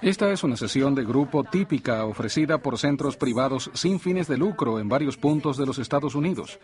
Esta 0.01 0.29
es 0.31 0.43
una 0.43 0.57
sesión 0.57 0.93
de 0.93 1.05
grupo 1.05 1.45
típica 1.45 2.03
ofrecida 2.05 2.57
por 2.57 2.77
centros 2.77 3.15
privados 3.15 3.71
sin 3.73 4.01
fines 4.01 4.27
de 4.27 4.37
lucro 4.37 4.79
en 4.79 4.89
varios 4.89 5.15
puntos 5.15 5.57
de 5.57 5.65
los 5.65 5.79
Estados 5.79 6.15
Unidos. 6.15 6.59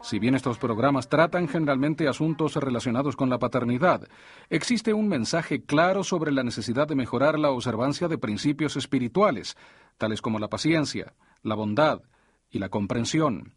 Si 0.00 0.20
bien 0.20 0.36
estos 0.36 0.58
programas 0.58 1.08
tratan 1.08 1.48
generalmente 1.48 2.06
asuntos 2.06 2.54
relacionados 2.54 3.16
con 3.16 3.28
la 3.28 3.40
paternidad, 3.40 4.06
existe 4.48 4.94
un 4.94 5.08
mensaje 5.08 5.64
claro 5.64 6.04
sobre 6.04 6.30
la 6.30 6.44
necesidad 6.44 6.86
de 6.86 6.94
mejorar 6.94 7.36
la 7.36 7.50
observancia 7.50 8.06
de 8.06 8.16
principios 8.16 8.76
espirituales, 8.76 9.56
tales 9.96 10.22
como 10.22 10.38
la 10.38 10.48
paciencia, 10.48 11.14
la 11.42 11.56
bondad 11.56 12.02
y 12.48 12.60
la 12.60 12.68
comprensión. 12.68 13.54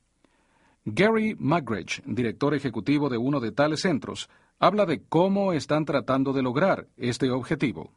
Gary 0.85 1.35
Magridge, 1.37 2.01
director 2.05 2.55
ejecutivo 2.55 3.09
de 3.09 3.17
uno 3.17 3.39
de 3.39 3.51
tales 3.51 3.81
centros, 3.81 4.29
habla 4.59 4.85
de 4.85 5.03
cómo 5.03 5.53
están 5.53 5.85
tratando 5.85 6.33
de 6.33 6.41
lograr 6.41 6.87
este 6.97 7.29
objetivo. 7.29 7.91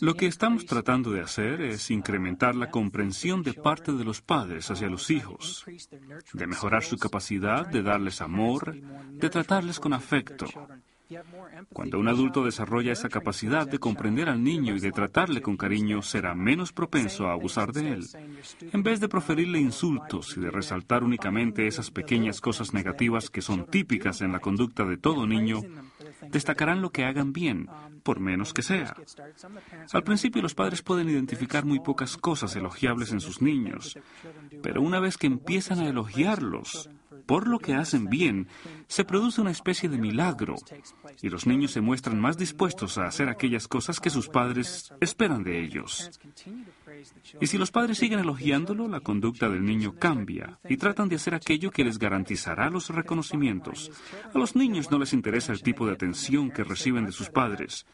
Lo 0.00 0.14
que 0.14 0.26
estamos 0.26 0.66
tratando 0.66 1.10
de 1.10 1.22
hacer 1.22 1.62
es 1.62 1.90
incrementar 1.90 2.54
la 2.54 2.70
comprensión 2.70 3.42
de 3.42 3.54
parte 3.54 3.92
de 3.92 4.04
los 4.04 4.20
padres 4.20 4.70
hacia 4.70 4.88
los 4.88 5.10
hijos, 5.10 5.64
de 6.34 6.46
mejorar 6.46 6.84
su 6.84 6.98
capacidad 6.98 7.66
de 7.66 7.82
darles 7.82 8.20
amor, 8.20 8.76
de 9.12 9.30
tratarles 9.30 9.80
con 9.80 9.94
afecto, 9.94 10.46
cuando 11.72 11.98
un 11.98 12.08
adulto 12.08 12.44
desarrolla 12.44 12.92
esa 12.92 13.08
capacidad 13.08 13.66
de 13.66 13.78
comprender 13.78 14.28
al 14.28 14.42
niño 14.42 14.76
y 14.76 14.80
de 14.80 14.92
tratarle 14.92 15.40
con 15.40 15.56
cariño, 15.56 16.02
será 16.02 16.34
menos 16.34 16.72
propenso 16.72 17.26
a 17.26 17.32
abusar 17.32 17.72
de 17.72 17.92
él. 17.92 18.06
En 18.72 18.82
vez 18.82 19.00
de 19.00 19.08
proferirle 19.08 19.58
insultos 19.58 20.36
y 20.36 20.40
de 20.40 20.50
resaltar 20.50 21.04
únicamente 21.04 21.66
esas 21.66 21.90
pequeñas 21.90 22.40
cosas 22.40 22.74
negativas 22.74 23.30
que 23.30 23.42
son 23.42 23.66
típicas 23.66 24.20
en 24.20 24.32
la 24.32 24.40
conducta 24.40 24.84
de 24.84 24.98
todo 24.98 25.26
niño, 25.26 25.60
destacarán 26.30 26.82
lo 26.82 26.90
que 26.90 27.04
hagan 27.04 27.32
bien, 27.32 27.68
por 28.02 28.20
menos 28.20 28.52
que 28.52 28.62
sea. 28.62 28.94
Al 29.92 30.04
principio 30.04 30.42
los 30.42 30.54
padres 30.54 30.82
pueden 30.82 31.08
identificar 31.08 31.64
muy 31.64 31.80
pocas 31.80 32.16
cosas 32.16 32.54
elogiables 32.56 33.12
en 33.12 33.20
sus 33.20 33.40
niños, 33.40 33.98
pero 34.62 34.82
una 34.82 35.00
vez 35.00 35.16
que 35.16 35.26
empiezan 35.26 35.80
a 35.80 35.88
elogiarlos, 35.88 36.90
por 37.28 37.46
lo 37.46 37.58
que 37.58 37.74
hacen 37.74 38.06
bien, 38.06 38.48
se 38.86 39.04
produce 39.04 39.42
una 39.42 39.50
especie 39.50 39.90
de 39.90 39.98
milagro 39.98 40.56
y 41.20 41.28
los 41.28 41.46
niños 41.46 41.72
se 41.72 41.82
muestran 41.82 42.18
más 42.18 42.38
dispuestos 42.38 42.96
a 42.96 43.04
hacer 43.04 43.28
aquellas 43.28 43.68
cosas 43.68 44.00
que 44.00 44.08
sus 44.08 44.28
padres 44.30 44.94
esperan 45.02 45.44
de 45.44 45.62
ellos. 45.62 46.10
Y 47.38 47.46
si 47.46 47.58
los 47.58 47.70
padres 47.70 47.98
siguen 47.98 48.20
elogiándolo, 48.20 48.88
la 48.88 49.00
conducta 49.00 49.50
del 49.50 49.62
niño 49.62 49.94
cambia 49.98 50.58
y 50.66 50.78
tratan 50.78 51.10
de 51.10 51.16
hacer 51.16 51.34
aquello 51.34 51.70
que 51.70 51.84
les 51.84 51.98
garantizará 51.98 52.70
los 52.70 52.88
reconocimientos. 52.88 53.90
A 54.34 54.38
los 54.38 54.56
niños 54.56 54.90
no 54.90 54.98
les 54.98 55.12
interesa 55.12 55.52
el 55.52 55.60
tipo 55.62 55.86
de 55.86 55.92
atención 55.92 56.50
que 56.50 56.64
reciben 56.64 57.04
de 57.04 57.12
sus 57.12 57.28
padres. 57.28 57.84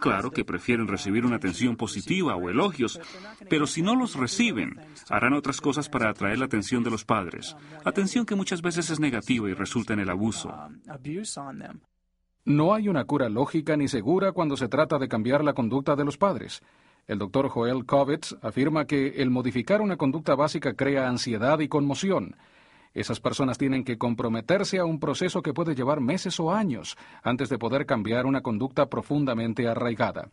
Claro 0.00 0.30
que 0.30 0.44
prefieren 0.44 0.88
recibir 0.88 1.24
una 1.24 1.36
atención 1.36 1.76
positiva 1.76 2.36
o 2.36 2.50
elogios, 2.50 3.00
pero 3.48 3.66
si 3.66 3.82
no 3.82 3.94
los 3.94 4.14
reciben, 4.14 4.78
harán 5.08 5.32
otras 5.32 5.60
cosas 5.60 5.88
para 5.88 6.10
atraer 6.10 6.38
la 6.38 6.46
atención 6.46 6.82
de 6.82 6.90
los 6.90 7.04
padres, 7.04 7.56
atención 7.84 8.26
que 8.26 8.34
muchas 8.34 8.62
veces 8.62 8.90
es 8.90 9.00
negativa 9.00 9.48
y 9.48 9.54
resulta 9.54 9.94
en 9.94 10.00
el 10.00 10.10
abuso. 10.10 10.54
No 12.44 12.74
hay 12.74 12.88
una 12.88 13.04
cura 13.04 13.28
lógica 13.28 13.76
ni 13.76 13.88
segura 13.88 14.32
cuando 14.32 14.56
se 14.56 14.68
trata 14.68 14.98
de 14.98 15.08
cambiar 15.08 15.42
la 15.42 15.52
conducta 15.52 15.96
de 15.96 16.04
los 16.04 16.16
padres. 16.16 16.62
El 17.06 17.18
doctor 17.18 17.48
Joel 17.48 17.84
Kovitz 17.86 18.36
afirma 18.42 18.84
que 18.84 19.08
el 19.22 19.30
modificar 19.30 19.80
una 19.80 19.96
conducta 19.96 20.34
básica 20.34 20.74
crea 20.74 21.08
ansiedad 21.08 21.58
y 21.60 21.68
conmoción. 21.68 22.36
Esas 22.96 23.20
personas 23.20 23.58
tienen 23.58 23.84
que 23.84 23.98
comprometerse 23.98 24.78
a 24.78 24.86
un 24.86 24.98
proceso 24.98 25.42
que 25.42 25.52
puede 25.52 25.74
llevar 25.74 26.00
meses 26.00 26.40
o 26.40 26.50
años 26.50 26.96
antes 27.22 27.50
de 27.50 27.58
poder 27.58 27.84
cambiar 27.84 28.24
una 28.24 28.40
conducta 28.40 28.86
profundamente 28.86 29.68
arraigada. 29.68 30.30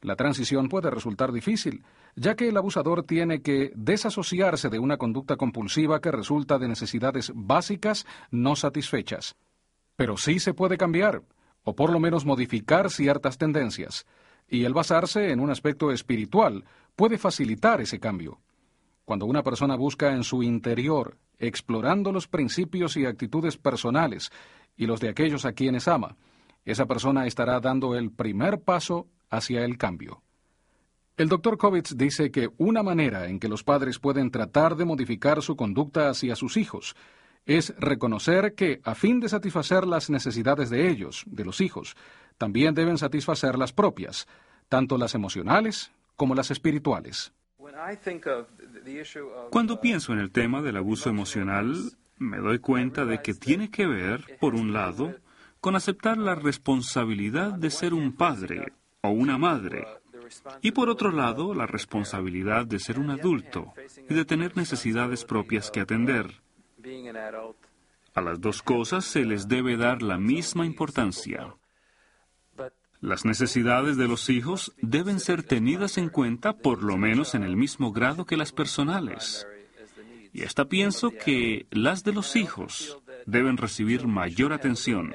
La 0.00 0.14
transición 0.14 0.68
puede 0.68 0.88
resultar 0.88 1.32
difícil, 1.32 1.82
ya 2.14 2.36
que 2.36 2.48
el 2.48 2.56
abusador 2.56 3.02
tiene 3.02 3.42
que 3.42 3.72
desasociarse 3.74 4.68
de 4.68 4.78
una 4.78 4.98
conducta 4.98 5.34
compulsiva 5.34 6.00
que 6.00 6.12
resulta 6.12 6.60
de 6.60 6.68
necesidades 6.68 7.32
básicas 7.34 8.06
no 8.30 8.54
satisfechas. 8.54 9.34
Pero 9.96 10.16
sí 10.16 10.38
se 10.38 10.54
puede 10.54 10.78
cambiar, 10.78 11.22
o 11.64 11.74
por 11.74 11.90
lo 11.90 11.98
menos 11.98 12.24
modificar 12.24 12.88
ciertas 12.90 13.36
tendencias, 13.36 14.06
y 14.46 14.62
el 14.62 14.74
basarse 14.74 15.32
en 15.32 15.40
un 15.40 15.50
aspecto 15.50 15.90
espiritual 15.90 16.64
puede 16.94 17.18
facilitar 17.18 17.80
ese 17.80 17.98
cambio. 17.98 18.38
Cuando 19.10 19.26
una 19.26 19.42
persona 19.42 19.74
busca 19.74 20.12
en 20.12 20.22
su 20.22 20.44
interior, 20.44 21.16
explorando 21.36 22.12
los 22.12 22.28
principios 22.28 22.96
y 22.96 23.06
actitudes 23.06 23.56
personales 23.56 24.30
y 24.76 24.86
los 24.86 25.00
de 25.00 25.08
aquellos 25.08 25.44
a 25.44 25.52
quienes 25.52 25.88
ama, 25.88 26.16
esa 26.64 26.86
persona 26.86 27.26
estará 27.26 27.58
dando 27.58 27.96
el 27.96 28.12
primer 28.12 28.60
paso 28.60 29.08
hacia 29.28 29.64
el 29.64 29.78
cambio. 29.78 30.22
El 31.16 31.28
doctor 31.28 31.58
Kovitz 31.58 31.96
dice 31.96 32.30
que 32.30 32.50
una 32.56 32.84
manera 32.84 33.26
en 33.26 33.40
que 33.40 33.48
los 33.48 33.64
padres 33.64 33.98
pueden 33.98 34.30
tratar 34.30 34.76
de 34.76 34.84
modificar 34.84 35.42
su 35.42 35.56
conducta 35.56 36.08
hacia 36.08 36.36
sus 36.36 36.56
hijos 36.56 36.94
es 37.46 37.74
reconocer 37.80 38.54
que, 38.54 38.80
a 38.84 38.94
fin 38.94 39.18
de 39.18 39.28
satisfacer 39.28 39.88
las 39.88 40.08
necesidades 40.08 40.70
de 40.70 40.88
ellos, 40.88 41.24
de 41.26 41.44
los 41.44 41.60
hijos, 41.60 41.96
también 42.38 42.76
deben 42.76 42.96
satisfacer 42.96 43.58
las 43.58 43.72
propias, 43.72 44.28
tanto 44.68 44.96
las 44.98 45.16
emocionales 45.16 45.90
como 46.14 46.36
las 46.36 46.52
espirituales. 46.52 47.32
Cuando 49.50 49.80
pienso 49.80 50.12
en 50.12 50.18
el 50.18 50.30
tema 50.30 50.62
del 50.62 50.76
abuso 50.76 51.10
emocional, 51.10 51.74
me 52.18 52.38
doy 52.38 52.58
cuenta 52.58 53.04
de 53.04 53.22
que 53.22 53.34
tiene 53.34 53.70
que 53.70 53.86
ver, 53.86 54.38
por 54.40 54.54
un 54.54 54.72
lado, 54.72 55.14
con 55.60 55.76
aceptar 55.76 56.18
la 56.18 56.34
responsabilidad 56.34 57.52
de 57.52 57.70
ser 57.70 57.94
un 57.94 58.12
padre 58.12 58.72
o 59.02 59.10
una 59.10 59.38
madre, 59.38 59.86
y 60.62 60.72
por 60.72 60.88
otro 60.88 61.10
lado, 61.10 61.54
la 61.54 61.66
responsabilidad 61.66 62.66
de 62.66 62.78
ser 62.78 62.98
un 62.98 63.10
adulto 63.10 63.72
y 64.08 64.14
de 64.14 64.24
tener 64.24 64.56
necesidades 64.56 65.24
propias 65.24 65.70
que 65.70 65.80
atender. 65.80 66.42
A 68.14 68.20
las 68.20 68.40
dos 68.40 68.62
cosas 68.62 69.04
se 69.04 69.24
les 69.24 69.48
debe 69.48 69.76
dar 69.76 70.02
la 70.02 70.18
misma 70.18 70.66
importancia. 70.66 71.54
Las 73.00 73.24
necesidades 73.24 73.96
de 73.96 74.06
los 74.06 74.28
hijos 74.28 74.74
deben 74.82 75.20
ser 75.20 75.42
tenidas 75.42 75.96
en 75.96 76.10
cuenta 76.10 76.58
por 76.58 76.82
lo 76.82 76.98
menos 76.98 77.34
en 77.34 77.42
el 77.42 77.56
mismo 77.56 77.92
grado 77.92 78.26
que 78.26 78.36
las 78.36 78.52
personales. 78.52 79.46
Y 80.34 80.42
hasta 80.42 80.66
pienso 80.66 81.10
que 81.10 81.66
las 81.70 82.04
de 82.04 82.12
los 82.12 82.36
hijos 82.36 82.98
deben 83.24 83.56
recibir 83.56 84.06
mayor 84.06 84.52
atención. 84.52 85.14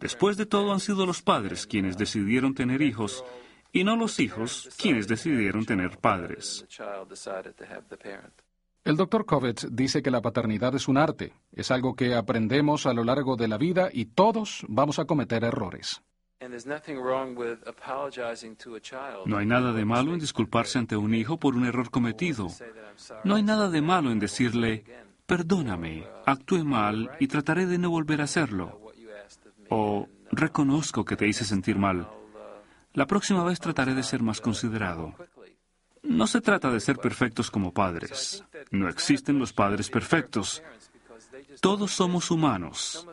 Después 0.00 0.36
de 0.36 0.44
todo 0.44 0.72
han 0.72 0.80
sido 0.80 1.06
los 1.06 1.22
padres 1.22 1.68
quienes 1.68 1.96
decidieron 1.96 2.52
tener 2.52 2.82
hijos 2.82 3.24
y 3.72 3.84
no 3.84 3.94
los 3.96 4.18
hijos 4.18 4.70
quienes 4.76 5.06
decidieron 5.06 5.64
tener 5.66 5.98
padres. 5.98 6.66
El 8.84 8.96
doctor 8.96 9.24
Kovetz 9.24 9.68
dice 9.70 10.02
que 10.02 10.10
la 10.10 10.20
paternidad 10.20 10.74
es 10.74 10.88
un 10.88 10.98
arte, 10.98 11.32
es 11.52 11.70
algo 11.70 11.94
que 11.94 12.16
aprendemos 12.16 12.86
a 12.86 12.92
lo 12.92 13.04
largo 13.04 13.36
de 13.36 13.46
la 13.46 13.56
vida 13.56 13.88
y 13.92 14.06
todos 14.06 14.64
vamos 14.68 14.98
a 14.98 15.04
cometer 15.04 15.44
errores. 15.44 16.02
No 19.26 19.38
hay 19.38 19.46
nada 19.46 19.72
de 19.72 19.84
malo 19.84 20.14
en 20.14 20.20
disculparse 20.20 20.78
ante 20.78 20.96
un 20.96 21.14
hijo 21.14 21.38
por 21.38 21.56
un 21.56 21.66
error 21.66 21.90
cometido. 21.90 22.48
No 23.24 23.36
hay 23.36 23.42
nada 23.42 23.70
de 23.70 23.82
malo 23.82 24.10
en 24.10 24.18
decirle, 24.18 24.84
perdóname, 25.26 26.06
actué 26.26 26.64
mal 26.64 27.10
y 27.20 27.26
trataré 27.28 27.66
de 27.66 27.78
no 27.78 27.90
volver 27.90 28.20
a 28.20 28.24
hacerlo. 28.24 28.80
O 29.70 30.08
reconozco 30.30 31.04
que 31.04 31.16
te 31.16 31.26
hice 31.26 31.44
sentir 31.44 31.78
mal. 31.78 32.08
La 32.92 33.06
próxima 33.06 33.42
vez 33.42 33.58
trataré 33.58 33.94
de 33.94 34.02
ser 34.02 34.22
más 34.22 34.40
considerado. 34.40 35.14
No 36.02 36.26
se 36.26 36.40
trata 36.40 36.70
de 36.70 36.80
ser 36.80 36.98
perfectos 36.98 37.50
como 37.50 37.72
padres. 37.72 38.44
No 38.70 38.88
existen 38.88 39.38
los 39.38 39.52
padres 39.52 39.88
perfectos. 39.90 40.62
Todos 41.60 41.92
somos 41.92 42.30
humanos. 42.30 43.06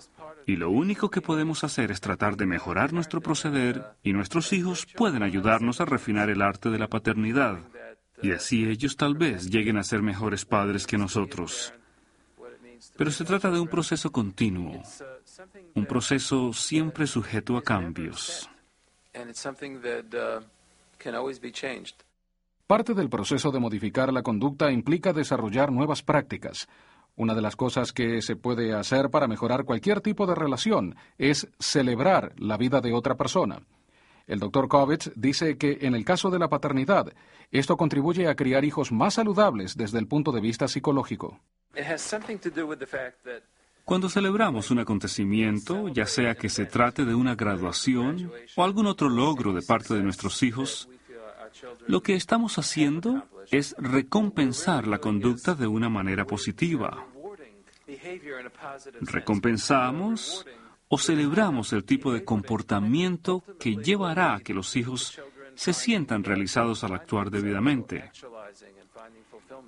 Y 0.52 0.58
lo 0.58 0.70
único 0.70 1.10
que 1.10 1.22
podemos 1.22 1.64
hacer 1.64 1.92
es 1.92 2.02
tratar 2.02 2.36
de 2.36 2.46
mejorar 2.46 2.92
nuestro 2.92 3.22
proceder 3.22 3.96
y 4.04 4.12
nuestros 4.12 4.52
hijos 4.52 4.86
pueden 4.86 5.24
ayudarnos 5.24 5.80
a 5.80 5.86
refinar 5.86 6.30
el 6.30 6.42
arte 6.42 6.70
de 6.70 6.78
la 6.78 6.90
paternidad. 6.90 7.60
Y 8.22 8.34
así 8.34 8.68
ellos 8.68 8.98
tal 8.98 9.16
vez 9.16 9.50
lleguen 9.50 9.78
a 9.78 9.84
ser 9.86 10.02
mejores 10.02 10.44
padres 10.44 10.86
que 10.86 10.98
nosotros. 10.98 11.74
Pero 12.98 13.12
se 13.12 13.24
trata 13.24 13.50
de 13.50 13.62
un 13.62 13.70
proceso 13.70 14.12
continuo, 14.12 14.84
un 15.74 15.86
proceso 15.86 16.52
siempre 16.52 17.08
sujeto 17.08 17.56
a 17.56 17.64
cambios. 17.64 18.50
Parte 22.68 22.94
del 22.94 23.10
proceso 23.10 23.52
de 23.52 23.60
modificar 23.60 24.12
la 24.12 24.22
conducta 24.22 24.70
implica 24.70 25.14
desarrollar 25.14 25.72
nuevas 25.72 26.04
prácticas. 26.04 26.68
Una 27.16 27.36
de 27.36 27.42
las 27.42 27.56
cosas 27.56 27.92
que 27.92 28.22
se 28.22 28.36
puede 28.36 28.74
hacer 28.74 29.10
para 29.10 29.28
mejorar 29.28 29.66
cualquier 29.66 30.02
tipo 30.02 30.26
de 30.26 30.36
relación 30.36 30.96
es 31.18 31.48
celebrar 31.60 32.34
la 32.38 32.58
vida 32.58 32.82
de 32.82 32.94
otra 32.94 33.16
persona. 33.16 33.62
El 34.28 34.40
doctor 34.40 34.68
Kovitz 34.68 35.12
dice 35.16 35.58
que 35.58 35.80
en 35.82 35.94
el 35.94 36.06
caso 36.06 36.30
de 36.30 36.40
la 36.40 36.48
paternidad, 36.48 37.12
esto 37.52 37.76
contribuye 37.76 38.28
a 38.28 38.36
criar 38.36 38.64
hijos 38.64 38.92
más 38.92 39.16
saludables 39.16 39.76
desde 39.76 40.00
el 40.00 40.08
punto 40.08 40.32
de 40.32 40.40
vista 40.40 40.68
psicológico. 40.68 41.40
Cuando 43.84 44.10
celebramos 44.10 44.72
un 44.72 44.80
acontecimiento, 44.80 45.90
ya 45.90 46.06
sea 46.06 46.36
que 46.36 46.50
se 46.50 46.66
trate 46.66 47.04
de 47.04 47.16
una 47.16 47.36
graduación 47.36 48.32
o 48.56 48.64
algún 48.64 48.86
otro 48.86 49.10
logro 49.10 49.54
de 49.54 49.62
parte 49.64 49.96
de 49.96 50.04
nuestros 50.04 50.44
hijos, 50.44 50.88
lo 51.88 52.02
que 52.02 52.16
estamos 52.16 52.58
haciendo 52.58 53.28
es 53.52 53.76
recompensar 53.78 54.88
la 54.88 55.00
conducta 55.00 55.56
de 55.56 55.68
una 55.68 55.90
manera 55.90 56.26
positiva. 56.26 57.06
Recompensamos 59.02 60.46
o 60.88 60.98
celebramos 60.98 61.74
el 61.74 61.84
tipo 61.84 62.14
de 62.14 62.24
comportamiento 62.24 63.44
que 63.60 63.76
llevará 63.76 64.36
a 64.36 64.40
que 64.40 64.54
los 64.54 64.76
hijos 64.76 65.20
se 65.56 65.74
sientan 65.74 66.24
realizados 66.24 66.84
al 66.84 66.94
actuar 66.94 67.32
debidamente. 67.32 68.12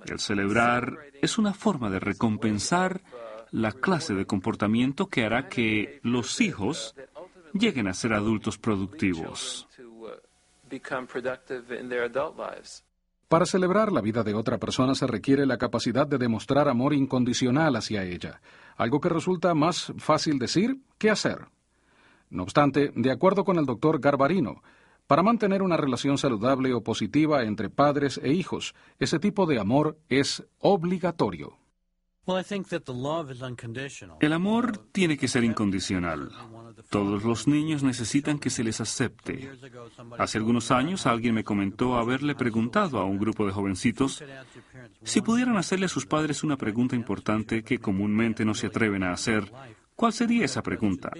El 0.06 0.18
celebrar 0.18 0.98
es 1.20 1.38
una 1.38 1.54
forma 1.54 1.90
de 1.90 2.00
recompensar 2.00 3.02
la 3.50 3.72
clase 3.72 4.14
de 4.14 4.26
comportamiento 4.26 5.06
que 5.06 5.24
hará 5.24 5.48
que 5.48 6.00
los 6.02 6.40
hijos 6.40 6.94
lleguen 7.52 7.86
a 7.88 7.94
ser 7.94 8.12
adultos 8.12 8.58
productivos. 8.58 9.68
Para 13.28 13.46
celebrar 13.46 13.90
la 13.92 14.00
vida 14.00 14.22
de 14.22 14.34
otra 14.34 14.58
persona 14.58 14.94
se 14.94 15.06
requiere 15.06 15.46
la 15.46 15.58
capacidad 15.58 16.06
de 16.06 16.18
demostrar 16.18 16.68
amor 16.68 16.94
incondicional 16.94 17.74
hacia 17.76 18.04
ella, 18.04 18.40
algo 18.76 19.00
que 19.00 19.08
resulta 19.08 19.54
más 19.54 19.92
fácil 19.98 20.38
decir 20.38 20.78
que 20.98 21.10
hacer. 21.10 21.46
No 22.30 22.42
obstante, 22.42 22.92
de 22.94 23.10
acuerdo 23.10 23.44
con 23.44 23.58
el 23.58 23.66
doctor 23.66 24.00
Garbarino, 24.00 24.62
para 25.06 25.22
mantener 25.22 25.62
una 25.62 25.76
relación 25.76 26.16
saludable 26.16 26.72
o 26.72 26.82
positiva 26.82 27.42
entre 27.42 27.68
padres 27.68 28.18
e 28.22 28.32
hijos, 28.32 28.74
ese 28.98 29.18
tipo 29.18 29.46
de 29.46 29.58
amor 29.58 29.98
es 30.08 30.42
obligatorio. 30.58 31.58
El 34.20 34.32
amor 34.32 34.78
tiene 34.92 35.18
que 35.18 35.28
ser 35.28 35.44
incondicional. 35.44 36.30
Todos 36.94 37.24
los 37.24 37.48
niños 37.48 37.82
necesitan 37.82 38.38
que 38.38 38.50
se 38.50 38.62
les 38.62 38.80
acepte. 38.80 39.50
Hace 40.16 40.38
algunos 40.38 40.70
años 40.70 41.06
alguien 41.06 41.34
me 41.34 41.42
comentó 41.42 41.96
haberle 41.96 42.36
preguntado 42.36 43.00
a 43.00 43.04
un 43.04 43.18
grupo 43.18 43.44
de 43.44 43.50
jovencitos 43.50 44.22
si 45.02 45.20
pudieran 45.20 45.56
hacerle 45.56 45.86
a 45.86 45.88
sus 45.88 46.06
padres 46.06 46.44
una 46.44 46.56
pregunta 46.56 46.94
importante 46.94 47.64
que 47.64 47.80
comúnmente 47.80 48.44
no 48.44 48.54
se 48.54 48.68
atreven 48.68 49.02
a 49.02 49.10
hacer. 49.10 49.50
¿Cuál 49.96 50.12
sería 50.12 50.44
esa 50.44 50.62
pregunta? 50.62 51.10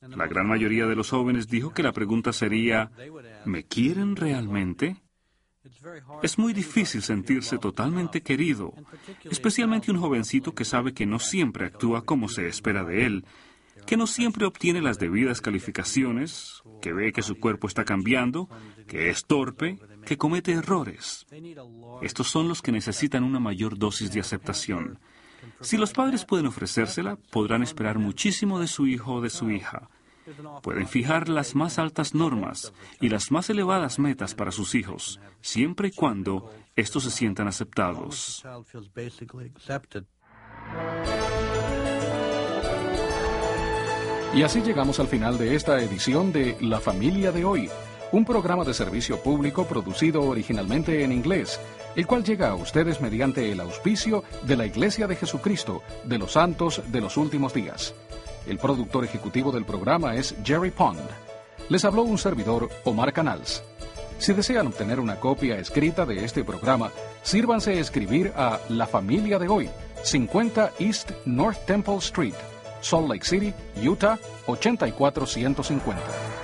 La 0.00 0.28
gran 0.28 0.46
mayoría 0.46 0.86
de 0.86 0.94
los 0.94 1.10
jóvenes 1.10 1.48
dijo 1.48 1.74
que 1.74 1.82
la 1.82 1.90
pregunta 1.90 2.32
sería, 2.32 2.92
¿me 3.46 3.64
quieren 3.64 4.14
realmente? 4.14 5.02
Es 6.22 6.38
muy 6.38 6.52
difícil 6.52 7.02
sentirse 7.02 7.58
totalmente 7.58 8.22
querido, 8.22 8.72
especialmente 9.24 9.90
un 9.90 9.98
jovencito 9.98 10.54
que 10.54 10.64
sabe 10.64 10.94
que 10.94 11.04
no 11.04 11.18
siempre 11.18 11.66
actúa 11.66 12.04
como 12.04 12.28
se 12.28 12.46
espera 12.46 12.84
de 12.84 13.06
él, 13.06 13.24
que 13.88 13.96
no 13.96 14.06
siempre 14.06 14.44
obtiene 14.44 14.82
las 14.82 14.98
debidas 14.98 15.40
calificaciones, 15.40 16.62
que 16.82 16.92
ve 16.92 17.10
que 17.10 17.22
su 17.22 17.40
cuerpo 17.40 17.66
está 17.66 17.86
cambiando, 17.86 18.46
que 18.86 19.08
es 19.08 19.24
torpe, 19.24 19.78
que 20.04 20.18
comete 20.18 20.52
errores. 20.52 21.26
Estos 22.02 22.28
son 22.28 22.48
los 22.48 22.60
que 22.60 22.70
necesitan 22.70 23.24
una 23.24 23.40
mayor 23.40 23.78
dosis 23.78 24.12
de 24.12 24.20
aceptación. 24.20 24.98
Si 25.62 25.78
los 25.78 25.94
padres 25.94 26.26
pueden 26.26 26.48
ofrecérsela, 26.48 27.16
podrán 27.32 27.62
esperar 27.62 27.98
muchísimo 27.98 28.60
de 28.60 28.66
su 28.66 28.86
hijo 28.86 29.14
o 29.14 29.20
de 29.22 29.30
su 29.30 29.50
hija. 29.50 29.88
pueden 30.62 30.86
fijar 30.86 31.30
las 31.30 31.54
más 31.54 31.78
altas 31.78 32.14
normas 32.14 32.74
y 33.00 33.08
las 33.08 33.30
más 33.30 33.48
elevadas 33.48 33.98
metas 33.98 34.34
para 34.34 34.52
sus 34.52 34.74
hijos, 34.74 35.18
siempre 35.40 35.88
y 35.88 35.92
cuando 35.92 36.52
estos 36.76 37.04
se 37.04 37.10
sientan 37.10 37.48
aceptados. 37.48 38.44
Y 44.38 44.44
así 44.44 44.60
llegamos 44.60 45.00
al 45.00 45.08
final 45.08 45.36
de 45.36 45.56
esta 45.56 45.80
edición 45.80 46.32
de 46.32 46.56
La 46.60 46.78
Familia 46.78 47.32
de 47.32 47.44
Hoy, 47.44 47.68
un 48.12 48.24
programa 48.24 48.62
de 48.62 48.72
servicio 48.72 49.20
público 49.20 49.66
producido 49.66 50.22
originalmente 50.22 51.02
en 51.02 51.10
inglés, 51.10 51.58
el 51.96 52.06
cual 52.06 52.22
llega 52.22 52.50
a 52.50 52.54
ustedes 52.54 53.00
mediante 53.00 53.50
el 53.50 53.58
auspicio 53.58 54.22
de 54.44 54.54
la 54.54 54.64
Iglesia 54.64 55.08
de 55.08 55.16
Jesucristo 55.16 55.82
de 56.04 56.18
los 56.18 56.34
Santos 56.34 56.80
de 56.86 57.00
los 57.00 57.16
Últimos 57.16 57.52
Días. 57.52 57.94
El 58.46 58.58
productor 58.58 59.04
ejecutivo 59.04 59.50
del 59.50 59.64
programa 59.64 60.14
es 60.14 60.36
Jerry 60.44 60.70
Pond. 60.70 61.00
Les 61.68 61.84
habló 61.84 62.02
un 62.02 62.16
servidor, 62.16 62.70
Omar 62.84 63.12
Canals. 63.12 63.64
Si 64.18 64.32
desean 64.34 64.68
obtener 64.68 65.00
una 65.00 65.16
copia 65.16 65.58
escrita 65.58 66.06
de 66.06 66.24
este 66.24 66.44
programa, 66.44 66.92
sírvanse 67.24 67.80
escribir 67.80 68.32
a 68.36 68.60
La 68.68 68.86
Familia 68.86 69.40
de 69.40 69.48
Hoy, 69.48 69.68
50 70.04 70.74
East 70.78 71.10
North 71.24 71.58
Temple 71.66 71.96
Street, 71.96 72.36
Salt 72.80 73.08
Lake 73.10 73.24
City, 73.24 73.52
Utah, 73.82 74.18
84150. 74.46 76.38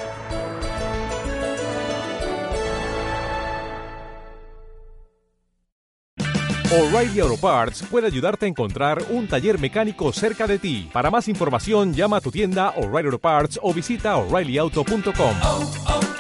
O'Reilly 6.75 7.21
Auto 7.21 7.37
Parts 7.37 7.85
puede 7.89 8.09
ayudarte 8.09 8.47
a 8.47 8.49
encontrar 8.49 9.01
un 9.11 9.29
taller 9.29 9.61
mecánico 9.61 10.13
cerca 10.13 10.49
de 10.49 10.59
ti. 10.59 10.91
Para 10.93 11.09
más 11.09 11.29
información, 11.29 11.95
llama 11.95 12.17
a 12.17 12.21
tu 12.21 12.33
tienda 12.33 12.71
O'Reilly 12.71 13.07
Auto 13.07 13.21
Parts 13.21 13.61
o 13.63 13.73
visita 13.73 14.17
oreillyauto.com. 14.17 16.14